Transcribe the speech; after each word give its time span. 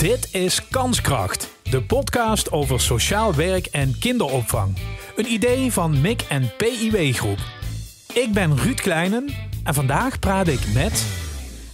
Dit 0.00 0.34
is 0.34 0.68
Kanskracht, 0.68 1.56
de 1.62 1.82
podcast 1.82 2.52
over 2.52 2.80
sociaal 2.80 3.34
werk 3.34 3.66
en 3.66 3.98
kinderopvang. 3.98 4.76
Een 5.16 5.32
idee 5.32 5.72
van 5.72 6.00
MIC 6.00 6.22
en 6.22 6.56
PIW 6.56 7.14
Groep. 7.14 7.38
Ik 8.14 8.32
ben 8.32 8.56
Ruud 8.56 8.80
Kleinen 8.80 9.28
en 9.64 9.74
vandaag 9.74 10.18
praat 10.18 10.48
ik 10.48 10.60
met... 10.74 11.06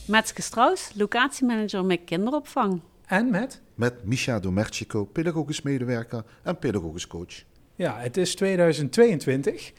Metske 0.07 0.43
Strauss, 0.43 0.91
locatiemanager 0.95 1.85
met 1.85 2.01
kinderopvang. 2.05 2.81
En 3.07 3.31
met? 3.31 3.61
Met 3.75 4.05
Misha 4.05 4.41
Domerchico, 4.41 5.05
pedagogisch 5.05 5.63
medewerker 5.63 6.25
en 6.43 6.59
pedagogisch 6.59 7.07
coach. 7.07 7.43
Ja, 7.75 7.99
het 7.99 8.17
is 8.17 8.35
2022 8.35 9.73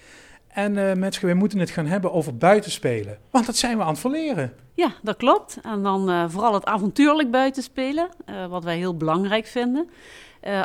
en 0.57 0.77
uh, 0.77 0.93
Metske, 0.93 1.25
we 1.25 1.33
moeten 1.33 1.59
het 1.59 1.69
gaan 1.69 1.85
hebben 1.85 2.11
over 2.13 2.37
buitenspelen. 2.37 3.17
Want 3.29 3.45
dat 3.45 3.55
zijn 3.55 3.77
we 3.77 3.83
aan 3.83 3.89
het 3.89 3.99
verleren. 3.99 4.53
Ja, 4.73 4.93
dat 5.01 5.17
klopt. 5.17 5.59
En 5.61 5.83
dan 5.83 6.09
uh, 6.09 6.25
vooral 6.27 6.53
het 6.53 6.65
avontuurlijk 6.65 7.31
buitenspelen, 7.31 8.09
uh, 8.29 8.45
wat 8.45 8.63
wij 8.63 8.77
heel 8.77 8.97
belangrijk 8.97 9.45
vinden. 9.45 9.89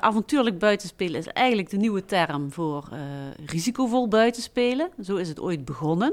Avontuurlijk 0.00 0.58
buitenspelen 0.58 1.20
is 1.20 1.26
eigenlijk 1.26 1.70
de 1.70 1.76
nieuwe 1.76 2.04
term 2.04 2.52
voor 2.52 2.88
risicovol 3.46 4.08
buitenspelen. 4.08 4.90
Zo 5.02 5.16
is 5.16 5.28
het 5.28 5.40
ooit 5.40 5.64
begonnen. 5.64 6.12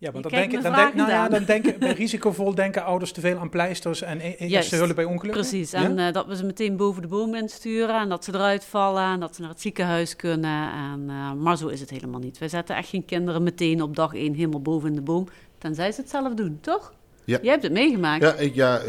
Ja, 0.00 0.10
want 0.10 0.22
dan, 0.22 0.32
denk, 0.32 0.62
dan, 0.62 0.74
denk, 0.74 0.94
nou 0.94 1.10
ja, 1.10 1.28
dan 1.28 1.44
denken 1.44 1.78
bij 1.80 1.92
risicovol 1.92 2.54
denken 2.54 2.84
ouders 2.84 3.12
te 3.12 3.20
veel 3.20 3.38
aan 3.38 3.48
pleisters 3.48 4.02
en 4.02 4.20
eerste 4.20 4.76
hulp 4.76 4.94
bij 4.94 5.04
ongelukken. 5.04 5.40
Precies, 5.40 5.72
en 5.72 5.98
uh, 5.98 6.12
dat 6.12 6.26
we 6.26 6.36
ze 6.36 6.44
meteen 6.44 6.76
boven 6.76 7.02
de 7.02 7.08
boom 7.08 7.34
insturen 7.34 8.00
en 8.00 8.08
dat 8.08 8.24
ze 8.24 8.34
eruit 8.34 8.64
vallen 8.64 9.04
en 9.04 9.20
dat 9.20 9.34
ze 9.34 9.40
naar 9.40 9.50
het 9.50 9.60
ziekenhuis 9.60 10.16
kunnen. 10.16 10.72
En, 10.72 11.04
uh, 11.06 11.32
maar 11.32 11.56
zo 11.56 11.68
is 11.68 11.80
het 11.80 11.90
helemaal 11.90 12.20
niet. 12.20 12.38
Wij 12.38 12.48
zetten 12.48 12.76
echt 12.76 12.88
geen 12.88 13.04
kinderen 13.04 13.42
meteen 13.42 13.82
op 13.82 13.96
dag 13.96 14.14
één 14.14 14.34
helemaal 14.34 14.62
boven 14.62 14.88
in 14.88 14.94
de 14.94 15.02
boom, 15.02 15.28
tenzij 15.58 15.92
ze 15.92 16.00
het 16.00 16.10
zelf 16.10 16.34
doen, 16.34 16.58
toch? 16.60 16.92
Ja. 17.24 17.38
Jij 17.42 17.50
hebt 17.50 17.62
het 17.62 17.72
meegemaakt. 17.72 18.22
Ja, 18.22 18.34
ik, 18.34 18.54
ja, 18.54 18.80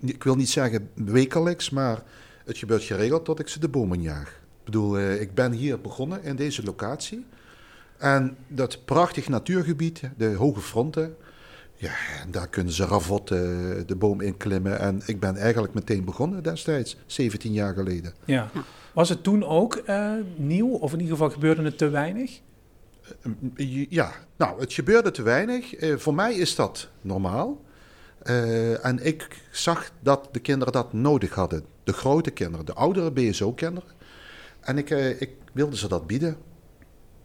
ik 0.00 0.24
wil 0.24 0.34
niet 0.34 0.50
zeggen 0.50 0.90
wekelijks, 0.94 1.70
maar 1.70 2.02
het 2.44 2.58
gebeurt 2.58 2.82
geregeld 2.82 3.26
dat 3.26 3.38
ik 3.38 3.48
ze 3.48 3.60
de 3.60 3.68
bomen 3.68 4.02
jaag. 4.02 4.28
Ik 4.28 4.64
bedoel, 4.64 4.98
uh, 4.98 5.20
ik 5.20 5.34
ben 5.34 5.52
hier 5.52 5.80
begonnen 5.80 6.22
in 6.22 6.36
deze 6.36 6.62
locatie. 6.62 7.26
En 8.02 8.36
dat 8.48 8.84
prachtig 8.84 9.28
natuurgebied, 9.28 10.00
de 10.16 10.34
hoge 10.34 10.60
fronten, 10.60 11.16
ja, 11.74 11.94
daar 12.30 12.48
kunnen 12.48 12.72
ze 12.72 12.84
ravot 12.84 13.28
de 13.28 13.96
boom 13.98 14.20
inklimmen. 14.20 14.78
En 14.78 15.02
ik 15.06 15.20
ben 15.20 15.36
eigenlijk 15.36 15.74
meteen 15.74 16.04
begonnen 16.04 16.42
destijds, 16.42 16.96
17 17.06 17.52
jaar 17.52 17.74
geleden. 17.74 18.12
Ja. 18.24 18.50
Was 18.92 19.08
het 19.08 19.22
toen 19.22 19.44
ook 19.44 19.82
uh, 19.88 20.12
nieuw, 20.36 20.68
of 20.68 20.92
in 20.92 20.98
ieder 21.00 21.14
geval 21.14 21.30
gebeurde 21.30 21.62
het 21.62 21.78
te 21.78 21.88
weinig? 21.88 22.40
Uh, 23.54 23.86
ja, 23.90 24.12
nou, 24.36 24.60
het 24.60 24.72
gebeurde 24.72 25.10
te 25.10 25.22
weinig. 25.22 25.82
Uh, 25.82 25.96
voor 25.96 26.14
mij 26.14 26.34
is 26.34 26.54
dat 26.54 26.88
normaal. 27.00 27.60
en 28.82 28.98
ik 29.06 29.40
zag 29.50 29.90
dat 30.00 30.28
de 30.32 30.40
kinderen 30.40 30.72
dat 30.72 30.92
nodig 30.92 31.34
hadden. 31.34 31.64
De 31.84 31.92
grote 31.92 32.30
kinderen, 32.30 32.66
de 32.66 32.74
oudere 32.74 33.12
BSO-kinderen. 33.12 33.90
En 34.60 34.78
ik, 34.78 34.90
ik 35.18 35.30
wilde 35.52 35.76
ze 35.76 35.88
dat 35.88 36.06
bieden. 36.06 36.36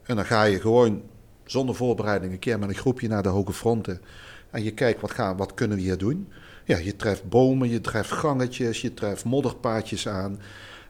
En 0.07 0.15
dan 0.15 0.25
ga 0.25 0.43
je 0.43 0.59
gewoon 0.59 1.01
zonder 1.45 1.75
voorbereiding 1.75 2.31
een 2.31 2.39
keer 2.39 2.59
met 2.59 2.69
een 2.69 2.75
groepje 2.75 3.07
naar 3.07 3.23
de 3.23 3.29
hoge 3.29 3.53
fronten. 3.53 4.01
En 4.49 4.63
je 4.63 4.71
kijkt 4.71 5.01
wat, 5.01 5.11
gaan, 5.11 5.37
wat 5.37 5.53
kunnen 5.53 5.77
we 5.77 5.83
hier 5.83 5.97
doen. 5.97 6.31
Ja, 6.65 6.77
je 6.77 6.95
treft 6.95 7.29
bomen, 7.29 7.69
je 7.69 7.81
treft 7.81 8.11
gangetjes, 8.11 8.81
je 8.81 8.93
treft 8.93 9.25
modderpaadjes 9.25 10.07
aan. 10.07 10.39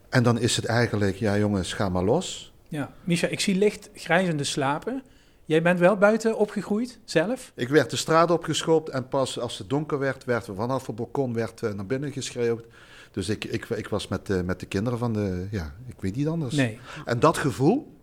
En 0.10 0.23
dan 0.23 0.40
is 0.40 0.56
het 0.56 0.66
eigenlijk, 0.66 1.16
ja 1.16 1.38
jongens, 1.38 1.73
ga 1.73 1.90
maar 1.90 2.04
los. 2.04 2.54
Ja, 2.68 2.94
Misha, 3.04 3.28
ik 3.28 3.40
zie 3.40 3.56
licht 3.56 3.90
grijzende 3.94 4.44
slapen. 4.44 5.04
Jij 5.45 5.62
bent 5.62 5.80
wel 5.80 5.98
buiten 5.98 6.38
opgegroeid, 6.38 7.00
zelf? 7.06 7.52
Ik 7.56 7.70
werd 7.70 7.90
de 7.90 7.95
straat 7.95 8.32
opgeschopt 8.32 8.90
en 8.90 9.08
pas 9.08 9.40
als 9.40 9.58
het 9.58 9.70
donker 9.70 10.00
werd, 10.00 10.26
werd 10.26 10.48
we 10.48 10.54
vanaf 10.54 10.88
het 10.88 10.95
balkon 10.95 11.34
werd, 11.34 11.62
uh, 11.62 11.72
naar 11.72 11.86
binnen 11.86 12.12
geschreeuwd. 12.12 12.66
Dus 13.12 13.30
ik, 13.30 13.45
ik, 13.45 13.66
ik 13.70 13.88
was 13.88 14.08
met, 14.08 14.30
uh, 14.30 14.42
met 14.42 14.60
de 14.60 14.66
kinderen 14.66 15.00
van 15.00 15.14
de, 15.14 15.48
ja, 15.52 15.73
ik 15.88 15.95
weet 16.00 16.16
niet 16.16 16.28
anders. 16.28 16.56
Nee. 16.56 16.80
En 17.06 17.20
dat 17.20 17.38
gevoel, 17.38 17.97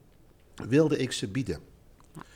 wilde 0.55 0.97
ik 0.97 1.13
ze 1.13 1.29
bieden. 1.29 1.59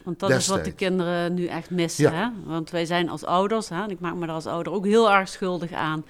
Want 0.03 0.19
dat 0.19 0.29
Destijds. 0.29 0.49
is 0.49 0.55
wat 0.55 0.65
de 0.65 0.85
kinderen 0.85 1.35
nu 1.35 1.47
echt 1.47 1.71
missen. 1.71 2.13
Ja. 2.13 2.13
Hè? 2.13 2.51
Want 2.51 2.71
wij 2.71 2.85
zijn 2.85 3.09
als 3.09 3.25
ouders, 3.25 3.69
hè, 3.69 3.83
en 3.83 3.91
ik 3.91 4.01
maak 4.01 4.15
me 4.15 4.27
daar 4.27 4.35
als 4.35 4.47
ouder 4.47 4.73
ook 4.73 4.87
heel 4.87 5.11
erg 5.11 5.29
schuldig 5.29 5.73
aan. 5.73 6.05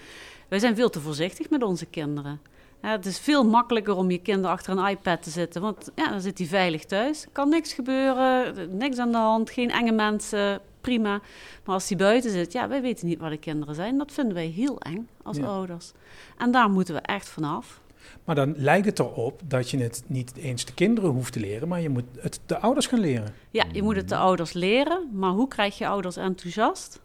Wij 0.48 0.58
zijn 0.58 0.76
veel 0.76 0.90
te 0.90 1.00
voorzichtig 1.00 1.50
met 1.50 1.62
onze 1.62 1.86
kinderen. 1.86 2.40
Ja, 2.82 2.90
het 2.90 3.06
is 3.06 3.18
veel 3.18 3.44
makkelijker 3.44 3.96
om 3.96 4.10
je 4.10 4.18
kind 4.18 4.44
achter 4.44 4.78
een 4.78 4.88
iPad 4.88 5.22
te 5.22 5.30
zetten. 5.30 5.62
Want 5.62 5.90
ja, 5.94 6.08
dan 6.08 6.20
zit 6.20 6.38
hij 6.38 6.46
veilig 6.46 6.84
thuis. 6.84 7.22
Er 7.22 7.28
kan 7.32 7.48
niks 7.48 7.72
gebeuren, 7.72 8.54
niks 8.76 8.98
aan 8.98 9.10
de 9.10 9.18
hand, 9.18 9.50
geen 9.50 9.70
enge 9.70 9.92
mensen, 9.92 10.60
prima. 10.80 11.20
Maar 11.64 11.74
als 11.74 11.88
hij 11.88 11.98
buiten 11.98 12.30
zit, 12.30 12.52
ja, 12.52 12.68
wij 12.68 12.82
weten 12.82 13.06
niet 13.06 13.18
waar 13.18 13.30
de 13.30 13.38
kinderen 13.38 13.74
zijn. 13.74 13.98
Dat 13.98 14.12
vinden 14.12 14.34
wij 14.34 14.46
heel 14.46 14.80
eng 14.80 15.08
als 15.22 15.36
ja. 15.36 15.46
ouders. 15.46 15.92
En 16.36 16.50
daar 16.50 16.70
moeten 16.70 16.94
we 16.94 17.00
echt 17.00 17.28
vanaf. 17.28 17.80
Maar 18.24 18.34
dan 18.34 18.54
lijkt 18.56 18.86
het 18.86 18.98
erop 18.98 19.40
dat 19.44 19.70
je 19.70 19.78
het 19.78 20.02
niet 20.06 20.36
eens 20.36 20.64
de 20.64 20.74
kinderen 20.74 21.10
hoeft 21.10 21.32
te 21.32 21.40
leren, 21.40 21.68
maar 21.68 21.80
je 21.80 21.88
moet 21.88 22.04
het 22.18 22.40
de 22.46 22.58
ouders 22.58 22.86
gaan 22.86 23.00
leren. 23.00 23.34
Ja, 23.50 23.64
je 23.72 23.82
moet 23.82 23.96
het 23.96 24.08
de 24.08 24.16
ouders 24.16 24.52
leren, 24.52 25.08
maar 25.12 25.30
hoe 25.30 25.48
krijg 25.48 25.78
je 25.78 25.86
ouders 25.86 26.16
enthousiast? 26.16 27.00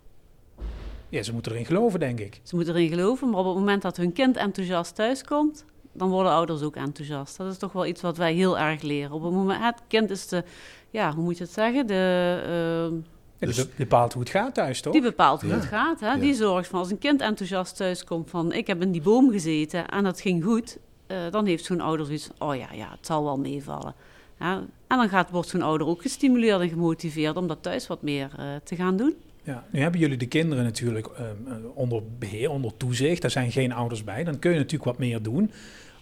Ja, 1.09 1.23
ze 1.23 1.33
moeten 1.33 1.51
erin 1.51 1.65
geloven, 1.65 1.99
denk 1.99 2.19
ik. 2.19 2.39
Ze 2.43 2.55
moeten 2.55 2.75
erin 2.75 2.89
geloven, 2.89 3.29
maar 3.29 3.39
op 3.39 3.45
het 3.45 3.55
moment 3.55 3.81
dat 3.81 3.97
hun 3.97 4.13
kind 4.13 4.37
enthousiast 4.37 4.95
thuiskomt, 4.95 5.65
dan 5.91 6.09
worden 6.09 6.31
ouders 6.31 6.61
ook 6.61 6.75
enthousiast. 6.75 7.37
Dat 7.37 7.51
is 7.51 7.57
toch 7.57 7.71
wel 7.71 7.85
iets 7.85 8.01
wat 8.01 8.17
wij 8.17 8.33
heel 8.33 8.59
erg 8.59 8.81
leren. 8.81 9.11
Op 9.11 9.23
het 9.23 9.33
moment, 9.33 9.63
het 9.63 9.81
kind 9.87 10.09
is 10.09 10.27
de, 10.27 10.43
ja, 10.89 11.13
hoe 11.13 11.23
moet 11.23 11.37
je 11.37 11.43
het 11.43 11.53
zeggen? 11.53 11.87
De, 11.87 12.93
uh, 13.41 13.49
ja, 13.49 13.53
die 13.53 13.65
bepaalt 13.77 14.13
hoe 14.13 14.21
het 14.21 14.31
gaat 14.31 14.53
thuis, 14.53 14.81
toch? 14.81 14.93
Die 14.93 15.01
bepaalt 15.01 15.41
hoe 15.41 15.49
ja. 15.49 15.55
het 15.55 15.65
gaat. 15.65 15.99
Hè? 15.99 16.07
Ja. 16.07 16.15
Die 16.15 16.33
zorgt 16.33 16.69
van 16.69 16.79
als 16.79 16.91
een 16.91 16.97
kind 16.97 17.21
enthousiast 17.21 17.75
thuiskomt 17.75 18.29
van 18.29 18.51
ik 18.51 18.67
heb 18.67 18.81
in 18.81 18.91
die 18.91 19.01
boom 19.01 19.31
gezeten 19.31 19.87
en 19.87 20.03
dat 20.03 20.21
ging 20.21 20.43
goed, 20.43 20.77
uh, 21.07 21.17
dan 21.31 21.45
heeft 21.45 21.65
zo'n 21.65 21.81
ouder 21.81 22.05
zoiets 22.05 22.29
oh 22.39 22.55
ja, 22.55 22.67
ja, 22.73 22.89
het 22.91 23.05
zal 23.05 23.23
wel 23.23 23.37
meevallen. 23.37 23.95
Ja, 24.39 24.63
en 24.87 24.97
dan 24.97 25.09
gaat, 25.09 25.29
wordt 25.29 25.49
zo'n 25.49 25.61
ouder 25.61 25.87
ook 25.87 26.01
gestimuleerd 26.01 26.61
en 26.61 26.69
gemotiveerd 26.69 27.37
om 27.37 27.47
dat 27.47 27.57
thuis 27.61 27.87
wat 27.87 28.01
meer 28.01 28.31
uh, 28.39 28.45
te 28.63 28.75
gaan 28.75 28.97
doen. 28.97 29.15
Ja, 29.43 29.65
nu 29.71 29.79
hebben 29.79 29.99
jullie 29.99 30.17
de 30.17 30.27
kinderen 30.27 30.63
natuurlijk 30.63 31.07
uh, 31.07 31.25
onder 31.73 32.01
beheer, 32.19 32.49
onder 32.49 32.77
toezicht. 32.77 33.21
Daar 33.21 33.31
zijn 33.31 33.51
geen 33.51 33.71
ouders 33.71 34.03
bij. 34.03 34.23
Dan 34.23 34.39
kun 34.39 34.51
je 34.51 34.57
natuurlijk 34.57 34.83
wat 34.83 34.97
meer 34.97 35.21
doen. 35.21 35.51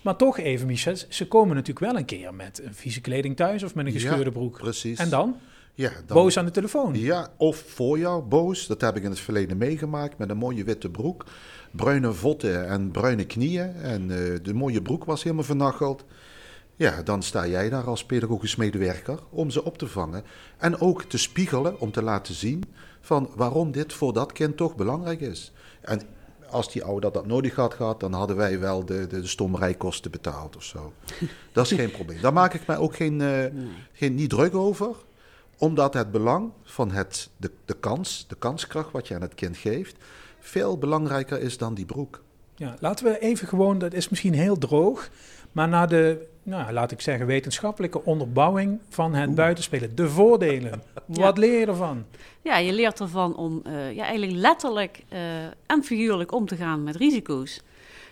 Maar 0.01 0.15
toch 0.15 0.37
even, 0.37 0.67
Michel, 0.67 0.95
ze 1.09 1.27
komen 1.27 1.55
natuurlijk 1.55 1.85
wel 1.85 1.97
een 1.97 2.05
keer 2.05 2.33
met 2.33 2.61
een 2.63 2.73
vieze 2.73 3.01
kleding 3.01 3.35
thuis 3.35 3.63
of 3.63 3.75
met 3.75 3.85
een 3.85 3.91
gescheurde 3.91 4.23
ja, 4.23 4.31
broek. 4.31 4.57
Precies. 4.57 4.99
En 4.99 5.09
dan? 5.09 5.35
Ja, 5.73 5.91
dan, 6.05 6.17
boos 6.17 6.37
aan 6.37 6.45
de 6.45 6.51
telefoon. 6.51 6.99
Ja, 6.99 7.27
of 7.37 7.63
voor 7.67 7.99
jou 7.99 8.23
boos. 8.23 8.67
Dat 8.67 8.81
heb 8.81 8.95
ik 8.95 9.03
in 9.03 9.09
het 9.09 9.19
verleden 9.19 9.57
meegemaakt 9.57 10.17
met 10.17 10.29
een 10.29 10.37
mooie 10.37 10.63
witte 10.63 10.89
broek. 10.89 11.25
Bruine 11.71 12.13
voeten 12.13 12.67
en 12.67 12.91
bruine 12.91 13.25
knieën. 13.25 13.73
En 13.75 14.09
uh, 14.09 14.37
de 14.43 14.53
mooie 14.53 14.81
broek 14.81 15.05
was 15.05 15.23
helemaal 15.23 15.43
vernacheld. 15.43 16.05
Ja, 16.75 17.03
dan 17.03 17.23
sta 17.23 17.47
jij 17.47 17.69
daar 17.69 17.83
als 17.83 18.05
pedagogisch 18.05 18.55
medewerker 18.55 19.19
om 19.29 19.49
ze 19.49 19.63
op 19.63 19.77
te 19.77 19.87
vangen. 19.87 20.23
En 20.57 20.79
ook 20.79 21.03
te 21.03 21.17
spiegelen 21.17 21.79
om 21.79 21.91
te 21.91 22.03
laten 22.03 22.33
zien 22.33 22.63
van 23.01 23.29
waarom 23.35 23.71
dit 23.71 23.93
voor 23.93 24.13
dat 24.13 24.31
kind 24.31 24.57
toch 24.57 24.75
belangrijk 24.75 25.21
is. 25.21 25.51
En 25.81 26.01
als 26.49 26.71
die 26.71 26.83
ouder 26.83 27.11
dat 27.11 27.25
nodig 27.25 27.55
had 27.55 27.73
gehad, 27.73 27.99
dan 27.99 28.13
hadden 28.13 28.35
wij 28.35 28.59
wel 28.59 28.85
de, 28.85 29.07
de, 29.07 29.21
de 29.21 29.27
stommerijkosten 29.27 30.11
betaald 30.11 30.55
of 30.55 30.63
zo. 30.63 30.93
Dat 31.53 31.65
is 31.65 31.77
geen 31.77 31.91
probleem. 31.91 32.21
Daar 32.21 32.33
maak 32.33 32.53
ik 32.53 32.67
mij 32.67 32.77
ook 32.77 32.95
geen, 32.95 33.13
uh, 33.13 33.19
nee. 33.19 33.51
geen, 33.93 34.15
niet 34.15 34.29
druk 34.29 34.55
over 34.55 34.95
omdat 35.61 35.93
het 35.93 36.11
belang 36.11 36.51
van 36.63 36.91
het, 36.91 37.29
de, 37.37 37.51
de 37.65 37.73
kans, 37.73 38.25
de 38.27 38.35
kanskracht 38.35 38.91
wat 38.91 39.07
je 39.07 39.15
aan 39.15 39.21
het 39.21 39.35
kind 39.35 39.57
geeft, 39.57 39.95
veel 40.41 40.77
belangrijker 40.77 41.41
is 41.41 41.57
dan 41.57 41.73
die 41.73 41.85
broek. 41.85 42.21
Ja, 42.55 42.75
laten 42.79 43.05
we 43.05 43.19
even 43.19 43.47
gewoon, 43.47 43.79
dat 43.79 43.93
is 43.93 44.09
misschien 44.09 44.33
heel 44.33 44.57
droog, 44.57 45.09
maar 45.51 45.67
naar 45.67 45.89
de, 45.89 46.27
nou, 46.43 46.71
laat 46.71 46.91
ik 46.91 47.01
zeggen, 47.01 47.25
wetenschappelijke 47.25 48.03
onderbouwing 48.05 48.79
van 48.89 49.13
het 49.13 49.27
Oeh. 49.27 49.37
buitenspelen. 49.37 49.95
De 49.95 50.09
voordelen. 50.09 50.81
Ja. 51.05 51.21
Wat 51.21 51.37
leer 51.37 51.59
je 51.59 51.65
ervan? 51.65 52.05
Ja, 52.41 52.57
je 52.57 52.73
leert 52.73 52.99
ervan 52.99 53.35
om 53.35 53.61
uh, 53.67 53.93
ja, 53.93 54.03
eigenlijk 54.03 54.37
letterlijk 54.37 55.03
uh, 55.13 55.19
en 55.65 55.83
figuurlijk 55.83 56.31
om 56.31 56.47
te 56.47 56.55
gaan 56.55 56.83
met 56.83 56.95
risico's. 56.95 57.61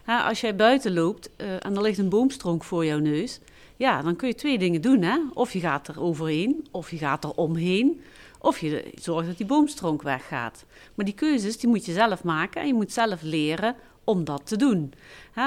Ha, 0.04 0.28
als 0.28 0.42
jij 0.42 0.56
buiten 0.56 0.94
loopt 0.94 1.30
uh, 1.38 1.48
en 1.60 1.76
er 1.76 1.82
ligt 1.82 1.98
een 1.98 2.10
boomstronk 2.10 2.64
voor 2.64 2.86
jouw 2.86 3.00
neus, 3.00 3.40
ja, 3.76 4.02
dan 4.02 4.16
kun 4.16 4.28
je 4.28 4.36
twee 4.36 4.58
dingen 4.58 4.82
doen. 4.82 5.02
Hè? 5.02 5.18
Of 5.34 5.54
je 5.54 5.60
gaat 5.60 5.88
er 5.88 6.02
overheen, 6.02 6.68
of 6.72 6.92
je 6.92 6.98
gaat 6.98 7.24
er 7.24 7.32
omheen, 7.32 8.02
of 8.40 8.60
je 8.60 8.92
zorgt 8.96 9.28
dat 9.28 9.38
die 9.38 9.46
boomstronk 9.46 10.02
weggaat. 10.02 10.66
Maar 10.96 11.06
die 11.06 11.14
keuzes 11.14 11.58
die 11.58 11.70
moet 11.70 11.86
je 11.86 11.94
zelf 11.94 12.24
maken 12.24 12.62
en 12.62 12.68
je 12.68 12.74
moet 12.74 12.92
zelf 12.92 13.22
leren 13.22 13.76
om 14.04 14.24
dat 14.24 14.42
te 14.46 14.56
doen. 14.56 14.94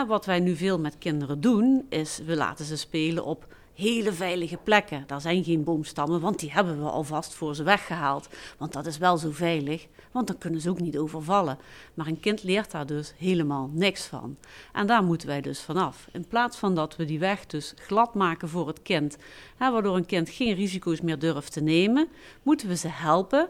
Wat 0.07 0.27
wij 0.27 0.41
nu 0.41 0.57
veel 0.57 0.79
met 0.79 0.99
kinderen 0.99 1.41
doen, 1.41 1.87
is 1.89 2.21
we 2.27 2.37
laten 2.37 2.65
ze 2.65 2.77
spelen 2.77 3.25
op 3.25 3.47
hele 3.75 4.13
veilige 4.13 4.57
plekken. 4.57 5.05
Daar 5.07 5.21
zijn 5.21 5.45
geen 5.45 5.65
boomstammen, 5.65 6.21
want 6.21 6.39
die 6.39 6.53
hebben 6.53 6.83
we 6.83 6.91
alvast 6.91 7.35
voor 7.35 7.55
ze 7.55 7.63
weggehaald. 7.63 8.29
Want 8.59 8.73
dat 8.73 8.87
is 8.87 8.99
wel 8.99 9.19
zo 9.19 9.31
veilig, 9.31 9.87
want 10.11 10.27
dan 10.27 10.39
kunnen 10.39 10.61
ze 10.61 10.71
ook 10.71 10.81
niet 10.81 10.99
overvallen. 10.99 11.59
Maar 11.95 12.07
een 12.07 12.21
kind 12.21 12.43
leert 12.43 12.71
daar 12.71 12.87
dus 12.87 13.15
helemaal 13.17 13.71
niks 13.73 14.07
van. 14.07 14.37
En 14.73 14.87
daar 14.87 15.05
moeten 15.05 15.29
wij 15.29 15.41
dus 15.41 15.61
vanaf. 15.61 16.09
In 16.13 16.27
plaats 16.27 16.57
van 16.57 16.75
dat 16.75 16.97
we 16.97 17.05
die 17.05 17.19
weg 17.19 17.47
dus 17.47 17.75
glad 17.77 18.15
maken 18.15 18.49
voor 18.49 18.67
het 18.67 18.83
kind, 18.83 19.17
hè, 19.57 19.71
waardoor 19.71 19.97
een 19.97 20.07
kind 20.07 20.29
geen 20.29 20.55
risico's 20.55 21.01
meer 21.01 21.19
durft 21.19 21.53
te 21.53 21.61
nemen, 21.61 22.09
moeten 22.43 22.69
we 22.69 22.77
ze 22.77 22.89
helpen 22.89 23.49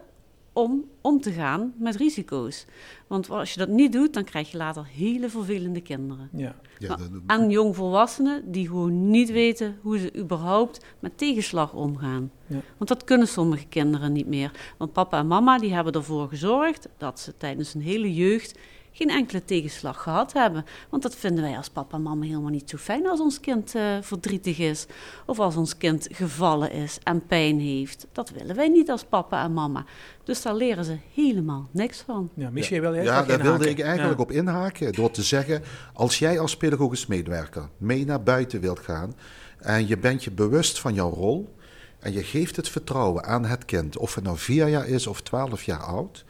om 0.53 0.85
om 1.01 1.21
te 1.21 1.33
gaan 1.33 1.73
met 1.79 1.97
risico's. 1.97 2.67
Want 3.07 3.31
als 3.31 3.53
je 3.53 3.59
dat 3.59 3.69
niet 3.69 3.93
doet, 3.93 4.15
dan 4.15 4.25
krijg 4.25 4.51
je 4.51 4.57
later 4.57 4.87
hele 4.87 5.29
vervelende 5.29 5.81
kinderen. 5.81 6.29
Ja. 6.37 6.55
Ja, 6.79 6.89
dat- 6.97 7.11
En 7.27 7.51
jongvolwassenen 7.51 8.53
die 8.53 8.67
gewoon 8.67 9.11
niet 9.11 9.31
weten 9.31 9.79
hoe 9.81 9.99
ze 9.99 10.17
überhaupt 10.17 10.85
met 10.99 11.19
tegenslag 11.19 11.73
omgaan. 11.75 12.31
Ja. 12.47 12.61
Want 12.77 12.89
dat 12.91 13.05
kunnen 13.05 13.29
sommige 13.29 13.67
kinderen 13.67 14.13
niet 14.13 14.27
meer. 14.27 14.51
Want 14.79 14.93
papa 14.93 15.19
en 15.19 15.27
mama 15.27 15.59
die 15.59 15.75
hebben 15.75 15.93
ervoor 15.93 16.29
gezorgd 16.29 16.89
dat 16.97 17.21
ze 17.21 17.37
tijdens 17.37 17.73
hun 17.73 17.83
hele 17.83 18.15
jeugd 18.15 18.59
geen 18.93 19.11
enkele 19.11 19.45
tegenslag 19.45 20.03
gehad 20.03 20.33
hebben. 20.33 20.65
Want 20.89 21.03
dat 21.03 21.15
vinden 21.17 21.45
wij 21.45 21.57
als 21.57 21.69
papa 21.69 21.97
en 21.97 22.03
mama 22.03 22.25
helemaal 22.25 22.51
niet 22.51 22.71
zo 22.71 22.77
fijn 22.77 23.09
als 23.09 23.21
ons 23.21 23.41
kind 23.41 23.75
eh, 23.75 23.97
verdrietig 24.01 24.59
is. 24.59 24.87
Of 25.27 25.39
als 25.39 25.57
ons 25.57 25.77
kind 25.77 26.09
gevallen 26.13 26.73
is 26.73 26.99
en 27.03 27.27
pijn 27.27 27.61
heeft. 27.61 28.07
Dat 28.13 28.31
willen 28.31 28.57
wij 28.57 28.69
niet 28.69 28.91
als 28.91 29.05
papa 29.05 29.45
en 29.45 29.53
mama. 29.53 29.85
Dus 30.25 30.43
daar 30.43 30.55
leren 30.55 30.85
ze 30.85 30.97
helemaal 31.15 31.69
niks 31.71 32.01
van. 32.01 32.31
Ja, 32.35 32.51
Michel, 32.51 32.81
wil 32.81 32.95
jij 32.95 33.05
Ja, 33.05 33.23
daar 33.23 33.43
wilde 33.43 33.71
ik 33.71 33.81
eigenlijk 33.81 34.19
Ja. 34.19 34.25
op 34.25 34.31
inhaken. 34.31 34.93
Door 34.93 35.11
te 35.11 35.23
zeggen, 35.23 35.63
als 35.93 36.19
jij 36.19 36.39
als 36.39 36.57
pedagogisch 36.57 37.07
medewerker 37.07 37.69
mee 37.77 38.05
naar 38.05 38.23
buiten 38.23 38.61
wilt 38.61 38.79
gaan 38.79 39.15
en 39.59 39.87
je 39.87 39.99
bent 39.99 40.25
je 40.25 40.31
bewust 40.31 40.81
van 40.81 40.95
jouw 40.95 41.11
rol 41.11 41.55
en 41.99 42.13
je 42.13 42.23
geeft 42.23 42.57
het 42.57 42.69
vertrouwen 42.69 43.25
aan 43.25 43.45
het 43.45 43.65
kind, 43.65 43.97
of 43.97 44.15
het 44.15 44.25
nou 44.25 44.39
vier 44.39 44.69
jaar 44.69 44.87
is 44.89 45.07
of 45.07 45.21
twaalf 45.21 45.63
jaar 45.63 45.83
oud, 45.83 46.25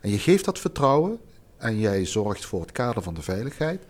en 0.00 0.10
je 0.10 0.18
geeft 0.18 0.44
dat 0.44 0.58
vertrouwen 0.58 1.18
en 1.58 1.78
jij 1.78 2.04
zorgt 2.04 2.44
voor 2.44 2.60
het 2.60 2.72
kader 2.72 3.02
van 3.02 3.14
de 3.14 3.22
veiligheid, 3.22 3.82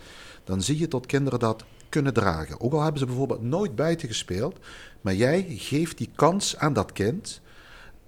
dan 0.44 0.62
zie 0.62 0.78
je 0.78 0.88
dat 0.88 1.06
kinderen 1.06 1.38
dat 1.38 1.64
kunnen 1.88 2.14
dragen. 2.14 2.60
Ook 2.60 2.72
al 2.72 2.82
hebben 2.82 3.00
ze 3.00 3.06
bijvoorbeeld 3.06 3.42
nooit 3.42 3.74
buiten 3.74 4.08
gespeeld, 4.08 4.58
maar 5.00 5.14
jij 5.14 5.46
geeft 5.48 5.98
die 5.98 6.10
kans 6.14 6.56
aan 6.56 6.72
dat 6.72 6.92
kind. 6.92 7.40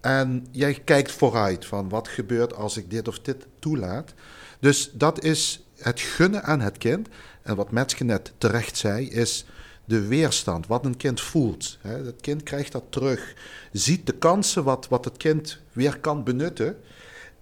En 0.00 0.46
jij 0.50 0.74
kijkt 0.74 1.12
vooruit 1.12 1.66
van 1.66 1.88
wat 1.88 2.08
gebeurt 2.08 2.54
als 2.54 2.76
ik 2.76 2.90
dit 2.90 3.08
of 3.08 3.18
dit 3.18 3.46
toelaat. 3.58 4.14
Dus 4.60 4.90
dat 4.92 5.24
is 5.24 5.64
het 5.76 6.00
gunnen 6.00 6.42
aan 6.42 6.60
het 6.60 6.78
kind. 6.78 7.08
En 7.42 7.56
wat 7.56 7.70
Metske 7.70 8.04
net 8.04 8.32
terecht 8.38 8.76
zei, 8.76 9.08
is 9.08 9.46
de 9.84 10.06
weerstand, 10.06 10.66
wat 10.66 10.84
een 10.84 10.96
kind 10.96 11.20
voelt. 11.20 11.78
Het 11.80 12.20
kind 12.20 12.42
krijgt 12.42 12.72
dat 12.72 12.84
terug, 12.88 13.34
ziet 13.72 14.06
de 14.06 14.12
kansen 14.12 14.64
wat, 14.64 14.88
wat 14.88 15.04
het 15.04 15.16
kind 15.16 15.58
weer 15.72 15.98
kan 15.98 16.24
benutten. 16.24 16.76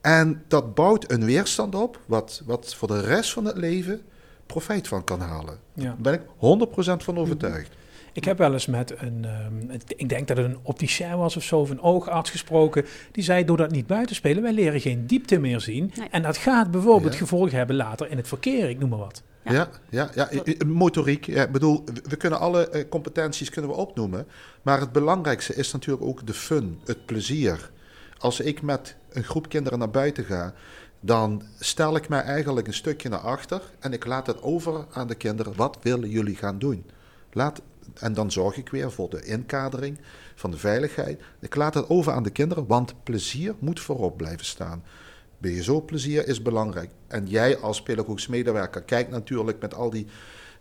En 0.00 0.42
dat 0.48 0.74
bouwt 0.74 1.10
een 1.12 1.24
weerstand 1.24 1.74
op, 1.74 2.00
wat, 2.06 2.42
wat 2.46 2.74
voor 2.74 2.88
de 2.88 3.00
rest 3.00 3.32
van 3.32 3.44
het 3.44 3.56
leven 3.56 4.00
profijt 4.46 4.88
van 4.88 5.04
kan 5.04 5.20
halen. 5.20 5.58
Ja. 5.74 5.84
Daar 5.84 5.96
ben 5.98 6.14
ik 6.14 6.20
100% 7.00 7.04
van 7.04 7.18
overtuigd. 7.18 7.76
Ik 8.12 8.24
heb 8.24 8.38
wel 8.38 8.52
eens 8.52 8.66
met 8.66 8.94
een, 8.98 9.24
ehm, 9.24 9.80
ik 9.96 10.08
denk 10.08 10.28
dat 10.28 10.36
het 10.36 10.46
een 10.46 10.58
opticien 10.62 11.16
was 11.16 11.36
of 11.36 11.42
zo, 11.42 11.58
of 11.60 11.70
een 11.70 11.80
oogarts 11.82 12.30
gesproken. 12.30 12.84
Die 13.12 13.24
zei, 13.24 13.44
door 13.44 13.56
dat 13.56 13.70
niet 13.70 13.86
buiten 13.86 14.16
spelen, 14.16 14.42
wij 14.42 14.52
leren 14.52 14.80
geen 14.80 15.06
diepte 15.06 15.38
meer 15.38 15.60
zien. 15.60 15.92
Nee. 15.96 16.08
En 16.10 16.22
dat 16.22 16.36
gaat 16.36 16.70
bijvoorbeeld 16.70 17.12
Ja. 17.12 17.18
gevolgen 17.18 17.56
hebben 17.58 17.76
later 17.76 18.10
in 18.10 18.16
het 18.16 18.28
verkeer, 18.28 18.68
ik 18.68 18.78
noem 18.78 18.88
maar 18.88 18.98
wat. 18.98 19.22
Ja. 19.44 19.68
Ja, 19.90 20.10
ja, 20.14 20.28
motoriek. 20.66 21.26
Ja, 21.26 21.42
ik 21.44 21.52
bedoel, 21.52 21.82
we- 21.84 22.02
we 22.08 22.16
kunnen 22.16 22.38
alle 22.40 22.68
eh, 22.68 22.88
competenties 22.88 23.50
kunnen 23.50 23.70
we 23.70 23.76
opnoemen. 23.76 24.26
Maar 24.62 24.80
het 24.80 24.92
belangrijkste 24.92 25.54
is 25.54 25.72
natuurlijk 25.72 26.04
ook 26.06 26.26
de 26.26 26.34
fun, 26.34 26.78
het 26.84 27.06
plezier. 27.06 27.70
Als 28.18 28.40
ik 28.40 28.62
met 28.62 28.96
een 29.08 29.24
groep 29.24 29.48
kinderen 29.48 29.78
naar 29.78 29.90
buiten 29.90 30.24
ga, 30.24 30.54
dan 31.00 31.42
stel 31.58 31.96
ik 31.96 32.08
mij 32.08 32.22
eigenlijk 32.22 32.66
een 32.66 32.74
stukje 32.74 33.08
naar 33.08 33.18
achter 33.18 33.62
en 33.78 33.92
ik 33.92 34.06
laat 34.06 34.26
het 34.26 34.42
over 34.42 34.86
aan 34.92 35.06
de 35.06 35.14
kinderen. 35.14 35.56
Wat 35.56 35.78
willen 35.82 36.08
jullie 36.08 36.36
gaan 36.36 36.58
doen? 36.58 36.84
Laat, 37.32 37.62
en 37.94 38.14
dan 38.14 38.30
zorg 38.30 38.56
ik 38.56 38.68
weer 38.68 38.92
voor 38.92 39.10
de 39.10 39.24
inkadering 39.24 39.98
van 40.34 40.50
de 40.50 40.58
veiligheid. 40.58 41.20
Ik 41.40 41.54
laat 41.54 41.74
het 41.74 41.88
over 41.88 42.12
aan 42.12 42.22
de 42.22 42.30
kinderen, 42.30 42.66
want 42.66 42.94
plezier 43.02 43.54
moet 43.58 43.80
voorop 43.80 44.16
blijven 44.16 44.46
staan. 44.46 44.82
BSO-plezier 45.38 46.28
is 46.28 46.42
belangrijk. 46.42 46.90
En 47.06 47.26
jij 47.26 47.58
als 47.58 47.82
pedagogisch 47.82 48.26
medewerker 48.26 48.82
kijkt 48.82 49.10
natuurlijk 49.10 49.60
met 49.60 49.74
al 49.74 49.90
die 49.90 50.06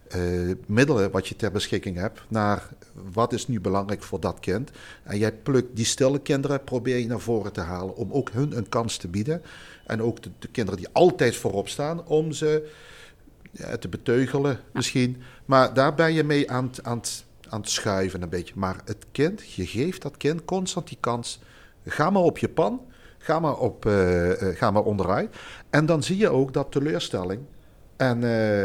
eh, 0.09 0.21
middelen 0.65 1.11
wat 1.11 1.27
je 1.27 1.35
ter 1.35 1.51
beschikking 1.51 1.97
hebt 1.97 2.21
naar 2.27 2.69
wat 3.11 3.33
is 3.33 3.47
nu 3.47 3.59
belangrijk 3.61 4.03
voor 4.03 4.19
dat 4.19 4.39
kind. 4.39 4.71
En 5.03 5.17
jij 5.17 5.31
plukt 5.31 5.75
die 5.75 5.85
stille 5.85 6.19
kinderen, 6.19 6.63
probeer 6.63 6.97
je 6.97 7.07
naar 7.07 7.19
voren 7.19 7.53
te 7.53 7.61
halen 7.61 7.95
om 7.95 8.11
ook 8.11 8.29
hun 8.31 8.57
een 8.57 8.69
kans 8.69 8.97
te 8.97 9.07
bieden. 9.07 9.41
En 9.85 10.01
ook 10.01 10.23
de, 10.23 10.29
de 10.39 10.47
kinderen 10.47 10.79
die 10.79 10.89
altijd 10.91 11.35
voorop 11.35 11.69
staan, 11.69 12.05
om 12.05 12.31
ze 12.31 12.69
ja, 13.51 13.77
te 13.77 13.87
beteugelen 13.87 14.59
misschien. 14.73 15.21
Maar 15.45 15.73
daar 15.73 15.95
ben 15.95 16.13
je 16.13 16.23
mee 16.23 16.51
aan, 16.51 16.65
het- 16.65 16.83
aan, 16.83 17.01
aan 17.49 17.59
het 17.61 17.69
schuiven 17.69 18.21
een 18.21 18.29
beetje. 18.29 18.53
Maar 18.57 18.81
het 18.85 19.05
kind, 19.11 19.51
je 19.51 19.65
geeft 19.65 20.01
dat 20.01 20.17
kind 20.17 20.45
constant 20.45 20.87
die 20.87 20.97
kans. 20.99 21.39
Ga 21.85 22.09
maar 22.09 22.21
op 22.21 22.37
je 22.37 22.49
pan. 22.49 22.81
Ga 23.17 23.39
maar, 23.39 23.57
op, 23.57 23.85
eh, 23.85 24.41
eh, 24.49 24.57
ga 24.57 24.71
maar 24.71 24.83
onderuit. 24.83 25.35
En 25.69 25.85
dan 25.85 26.03
zie 26.03 26.17
je 26.17 26.29
ook 26.29 26.53
dat 26.53 26.71
teleurstelling 26.71 27.41
en, 27.97 28.23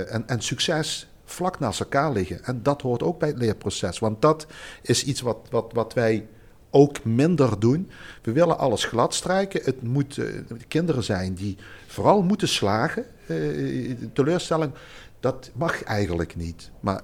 en, 0.08 0.28
en 0.28 0.40
succes 0.40 1.08
vlak 1.24 1.58
naast 1.58 1.80
elkaar 1.80 2.12
liggen. 2.12 2.44
En 2.44 2.62
dat 2.62 2.82
hoort 2.82 3.02
ook 3.02 3.18
bij 3.18 3.28
het 3.28 3.38
leerproces. 3.38 3.98
Want 3.98 4.22
dat 4.22 4.46
is 4.82 5.04
iets 5.04 5.20
wat, 5.20 5.38
wat, 5.50 5.72
wat 5.72 5.94
wij 5.94 6.26
ook 6.70 7.04
minder 7.04 7.60
doen. 7.60 7.90
We 8.22 8.32
willen 8.32 8.58
alles 8.58 8.84
glad 8.84 9.14
strijken. 9.14 9.60
Het 9.64 9.82
moet 9.82 10.18
eh, 10.18 10.26
kinderen 10.68 11.04
zijn 11.04 11.34
die 11.34 11.56
vooral 11.86 12.22
moeten 12.22 12.48
slagen. 12.48 13.04
Eh, 13.26 13.94
teleurstelling, 14.12 14.72
dat 15.20 15.50
mag 15.54 15.82
eigenlijk 15.82 16.36
niet. 16.36 16.70
Maar 16.80 17.00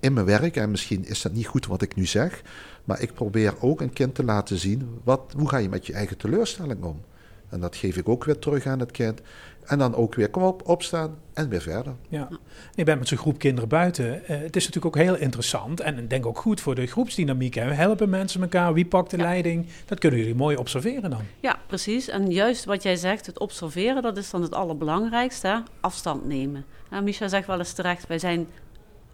in 0.00 0.12
mijn 0.12 0.26
werk, 0.26 0.56
en 0.56 0.70
misschien 0.70 1.06
is 1.06 1.22
dat 1.22 1.32
niet 1.32 1.46
goed 1.46 1.66
wat 1.66 1.82
ik 1.82 1.94
nu 1.94 2.06
zeg, 2.06 2.42
maar 2.84 3.00
ik 3.00 3.14
probeer 3.14 3.54
ook 3.60 3.80
een 3.80 3.92
kind 3.92 4.14
te 4.14 4.24
laten 4.24 4.58
zien, 4.58 5.00
wat, 5.04 5.34
hoe 5.36 5.48
ga 5.48 5.56
je 5.56 5.68
met 5.68 5.86
je 5.86 5.92
eigen 5.92 6.16
teleurstelling 6.16 6.82
om? 6.82 7.00
En 7.48 7.60
dat 7.60 7.76
geef 7.76 7.96
ik 7.96 8.08
ook 8.08 8.24
weer 8.24 8.38
terug 8.38 8.66
aan 8.66 8.80
het 8.80 8.90
kind. 8.90 9.20
En 9.66 9.78
dan 9.78 9.94
ook 9.94 10.14
weer, 10.14 10.30
kom 10.30 10.42
op, 10.42 10.68
opstaan 10.68 11.16
en 11.34 11.48
weer 11.48 11.60
verder. 11.62 11.92
Ja. 12.08 12.28
Je 12.74 12.84
bent 12.84 12.98
met 12.98 13.08
zo'n 13.08 13.18
groep 13.18 13.38
kinderen 13.38 13.68
buiten. 13.68 14.24
Eh, 14.26 14.38
het 14.40 14.56
is 14.56 14.66
natuurlijk 14.66 14.96
ook 14.96 15.02
heel 15.02 15.16
interessant 15.16 15.80
en 15.80 15.98
ik 15.98 16.10
denk 16.10 16.26
ook 16.26 16.38
goed 16.38 16.60
voor 16.60 16.74
de 16.74 16.86
groepsdynamiek. 16.86 17.54
Hè. 17.54 17.72
Helpen 17.72 18.08
mensen 18.10 18.42
elkaar? 18.42 18.72
Wie 18.74 18.86
pakt 18.86 19.10
de 19.10 19.16
Ja. 19.16 19.22
leiding? 19.22 19.66
Dat 19.86 19.98
kunnen 19.98 20.18
jullie 20.18 20.34
mooi 20.34 20.56
observeren 20.56 21.10
dan. 21.10 21.22
Ja, 21.40 21.56
precies. 21.66 22.08
En 22.08 22.30
juist 22.30 22.64
wat 22.64 22.82
jij 22.82 22.96
zegt, 22.96 23.26
het 23.26 23.38
observeren, 23.38 24.02
dat 24.02 24.16
is 24.16 24.30
dan 24.30 24.42
het 24.42 24.54
allerbelangrijkste. 24.54 25.46
hè? 25.46 25.56
Afstand 25.80 26.26
nemen. 26.26 26.64
Nou, 26.90 27.02
Micha 27.04 27.28
zegt 27.28 27.46
wel 27.46 27.58
eens 27.58 27.72
terecht, 27.72 28.06
wij 28.06 28.18
zijn 28.18 28.46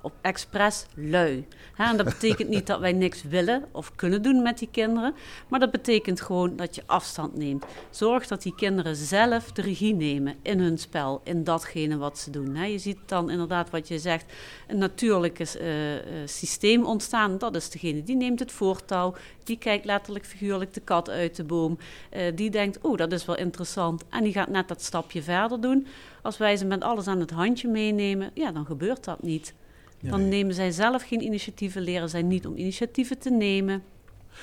op 0.00 0.12
expres 0.20 0.87
lui. 0.94 1.47
En 1.76 1.97
dat 1.97 2.06
betekent 2.06 2.49
niet 2.49 2.67
dat 2.67 2.81
wij 2.81 2.93
niks 2.93 3.23
willen 3.23 3.64
of 3.73 3.94
kunnen 3.94 4.23
doen 4.23 4.43
met 4.43 4.58
die 4.58 4.69
kinderen. 4.70 5.14
Maar 5.49 5.61
dat 5.61 5.70
betekent 5.70 6.20
gewoon 6.20 6.56
dat 6.56 6.75
je 6.75 6.82
afstand 6.87 7.37
neemt. 7.37 7.64
Zorg 7.91 8.26
dat 8.26 8.43
die 8.43 8.55
kinderen 8.55 8.97
zelf 8.97 9.52
de 9.52 9.62
regie 9.62 9.94
nemen 9.94 10.35
in 10.43 10.61
hun 10.61 10.79
spel, 10.79 11.20
in 11.25 11.44
datgene 11.44 11.97
wat 11.97 12.19
ze 12.19 12.31
doen. 12.31 12.70
Je 12.70 12.79
ziet 12.79 12.99
dan 13.06 13.31
inderdaad 13.31 13.70
wat 13.70 13.88
je 13.88 13.99
zegt, 13.99 14.32
een 14.69 14.79
natuurlijk 14.79 15.38
eh, 15.38 15.97
eh, 15.97 16.02
systeem 16.25 16.85
ontstaan. 16.85 17.38
Dat 17.38 17.57
is 17.57 17.71
degene 17.71 18.02
die 18.02 18.16
neemt 18.16 18.38
het 18.38 18.52
voortouw. 18.52 19.14
Die 19.45 19.59
kijkt 19.59 19.85
letterlijk 19.85 20.26
figuurlijk 20.26 20.75
de 20.75 20.80
kat 20.80 21.11
uit 21.11 21.37
de 21.37 21.45
boom. 21.45 21.78
Eh, 22.11 22.23
die 22.35 22.50
denkt, 22.50 22.78
oh, 22.80 22.97
dat 22.97 23.12
is 23.12 23.25
wel 23.25 23.37
interessant. 23.37 24.04
En 24.09 24.23
die 24.23 24.33
gaat 24.33 24.49
net 24.49 24.69
dat 24.69 24.83
stapje 24.83 25.23
verder 25.23 25.61
doen. 25.61 25.87
Als 26.23 26.38
wij 26.38 26.57
ze 26.57 26.64
met 26.64 26.83
alles 26.83 27.07
aan 27.07 27.21
het 27.21 27.30
handje 27.30 27.69
meenemen, 27.69 28.30
ja, 28.35 28.52
dan 28.52 28.66
gebeurt 28.66 29.04
dat 29.04 29.23
niet. 29.23 29.54
Dan 30.00 30.28
nemen 30.28 30.54
zij 30.54 30.71
zelf 30.71 31.02
geen 31.02 31.23
initiatieven, 31.23 31.83
leren 31.83 32.09
zij 32.09 32.23
niet 32.23 32.47
om 32.47 32.57
initiatieven 32.57 33.19
te 33.19 33.30
nemen. 33.30 33.83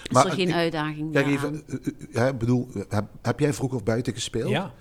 Is 0.03 0.11
Maar 0.11 0.25
er 0.25 0.31
geen 0.31 0.47
ik- 0.47 0.53
uitdaging 0.53 1.11
Kijk 1.13 1.27
even, 1.27 1.63
eh, 1.67 1.75
eh, 1.75 1.93
hè, 2.11 2.27
ik 2.27 2.37
bedoel, 2.37 2.67
heb, 2.89 3.05
heb 3.21 3.39
jij 3.39 3.53
vroeger 3.53 3.83
buiten 3.83 4.13
gespeeld? 4.13 4.49
Ja. 4.49 4.73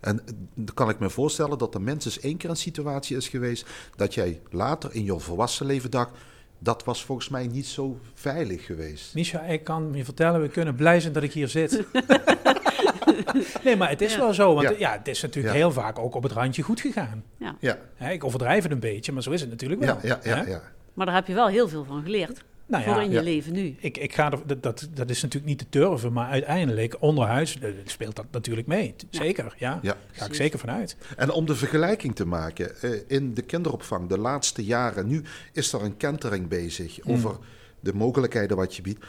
En 0.00 0.18
eh, 0.26 0.34
dan 0.54 0.74
kan 0.74 0.88
ik 0.88 0.98
me 0.98 1.10
voorstellen 1.10 1.58
dat 1.58 1.74
er 1.74 1.80
minstens 1.82 2.20
één 2.20 2.36
keer 2.36 2.50
een 2.50 2.56
situatie 2.56 3.16
is 3.16 3.28
geweest 3.28 3.66
dat 3.96 4.14
jij 4.14 4.40
later 4.50 4.94
in 4.94 5.04
je 5.04 5.18
volwassen 5.18 5.66
leven 5.66 5.90
dacht, 5.90 6.10
dat 6.58 6.84
was 6.84 7.04
volgens 7.04 7.28
mij 7.28 7.46
niet 7.46 7.66
zo 7.66 7.98
veilig 8.14 8.64
geweest. 8.66 9.14
Misha, 9.14 9.40
ik 9.40 9.64
kan 9.64 9.90
je 9.92 10.04
vertellen, 10.04 10.40
we 10.40 10.48
kunnen 10.48 10.74
blij 10.74 11.00
zijn 11.00 11.12
dat 11.12 11.22
ik 11.22 11.32
hier 11.32 11.48
zit. 11.48 11.84
nee, 13.64 13.76
maar 13.76 13.88
het 13.88 14.00
is 14.00 14.12
Ja. 14.12 14.18
wel 14.18 14.32
zo. 14.34 14.54
Want 14.54 14.68
Ja. 14.68 14.74
ja, 14.78 14.92
het 14.98 15.08
is 15.08 15.22
natuurlijk 15.22 15.54
Ja. 15.54 15.60
heel 15.60 15.72
vaak 15.72 15.98
ook 15.98 16.14
op 16.14 16.22
het 16.22 16.32
randje 16.32 16.62
goed 16.62 16.80
gegaan. 16.80 17.24
Ja. 17.38 17.56
Ja, 17.60 17.78
Hè, 17.94 18.10
ik 18.12 18.24
overdrijf 18.24 18.62
het 18.62 18.72
een 18.72 18.78
beetje, 18.80 19.12
maar 19.12 19.22
zo 19.22 19.30
is 19.30 19.40
het 19.40 19.50
natuurlijk 19.50 19.80
wel. 19.80 19.98
ja, 20.02 20.20
ja, 20.22 20.44
ja. 20.46 20.62
Maar 20.94 21.06
daar 21.06 21.14
heb 21.14 21.26
je 21.26 21.34
wel 21.34 21.46
heel 21.48 21.68
veel 21.68 21.84
van 21.84 22.02
geleerd. 22.02 22.42
Nou 22.66 22.84
voor 22.84 23.02
in 23.02 23.08
je 23.08 23.14
ja. 23.16 23.22
leven 23.22 23.52
nu. 23.52 23.76
ik, 23.78 23.96
ik 23.98 24.14
ga 24.14 24.30
er, 24.32 24.38
dat, 24.46 24.62
dat, 24.62 24.88
dat 24.94 25.10
is 25.10 25.22
natuurlijk 25.22 25.48
niet 25.50 25.58
te 25.58 25.68
turven, 25.68 26.12
maar 26.12 26.30
uiteindelijk 26.30 26.96
onderhuis 27.00 27.58
eh, 27.58 27.70
speelt 27.84 28.16
dat 28.16 28.24
natuurlijk 28.30 28.66
mee. 28.66 28.94
Zeker, 29.10 29.54
ja. 29.58 29.78
Ja. 29.82 29.96
Ga 30.12 30.26
ik 30.26 30.34
zeker 30.34 30.58
vanuit. 30.58 30.96
En 31.16 31.30
om 31.30 31.46
de 31.46 31.54
vergelijking 31.54 32.14
te 32.16 32.26
maken, 32.26 32.80
eh, 32.82 32.90
in 33.06 33.34
de 33.34 33.42
kinderopvang 33.42 34.08
de 34.08 34.18
laatste 34.18 34.64
jaren, 34.64 35.06
nu 35.06 35.22
is 35.52 35.72
er 35.72 35.82
een 35.82 35.96
kentering 35.96 36.48
bezig 36.48 37.04
Mm. 37.04 37.12
over 37.14 37.36
de 37.80 37.94
mogelijkheden 37.94 38.56
wat 38.56 38.76
je 38.76 38.82
biedt. 38.82 39.04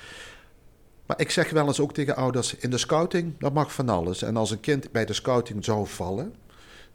Maar 1.06 1.20
ik 1.20 1.32
zeg 1.32 1.50
wel 1.50 1.68
eens 1.68 1.80
ook 1.80 1.94
tegen 1.94 2.16
ouders, 2.16 2.56
in 2.56 2.70
de 2.70 2.78
scouting, 2.78 3.34
dat 3.40 3.54
mag 3.54 3.74
van 3.74 3.90
alles. 3.90 4.22
En 4.22 4.38
als 4.38 4.52
een 4.52 4.60
kind 4.60 4.92
bij 4.92 5.06
de 5.06 5.14
scouting 5.14 5.66
zou 5.66 5.88
vallen, 5.88 6.34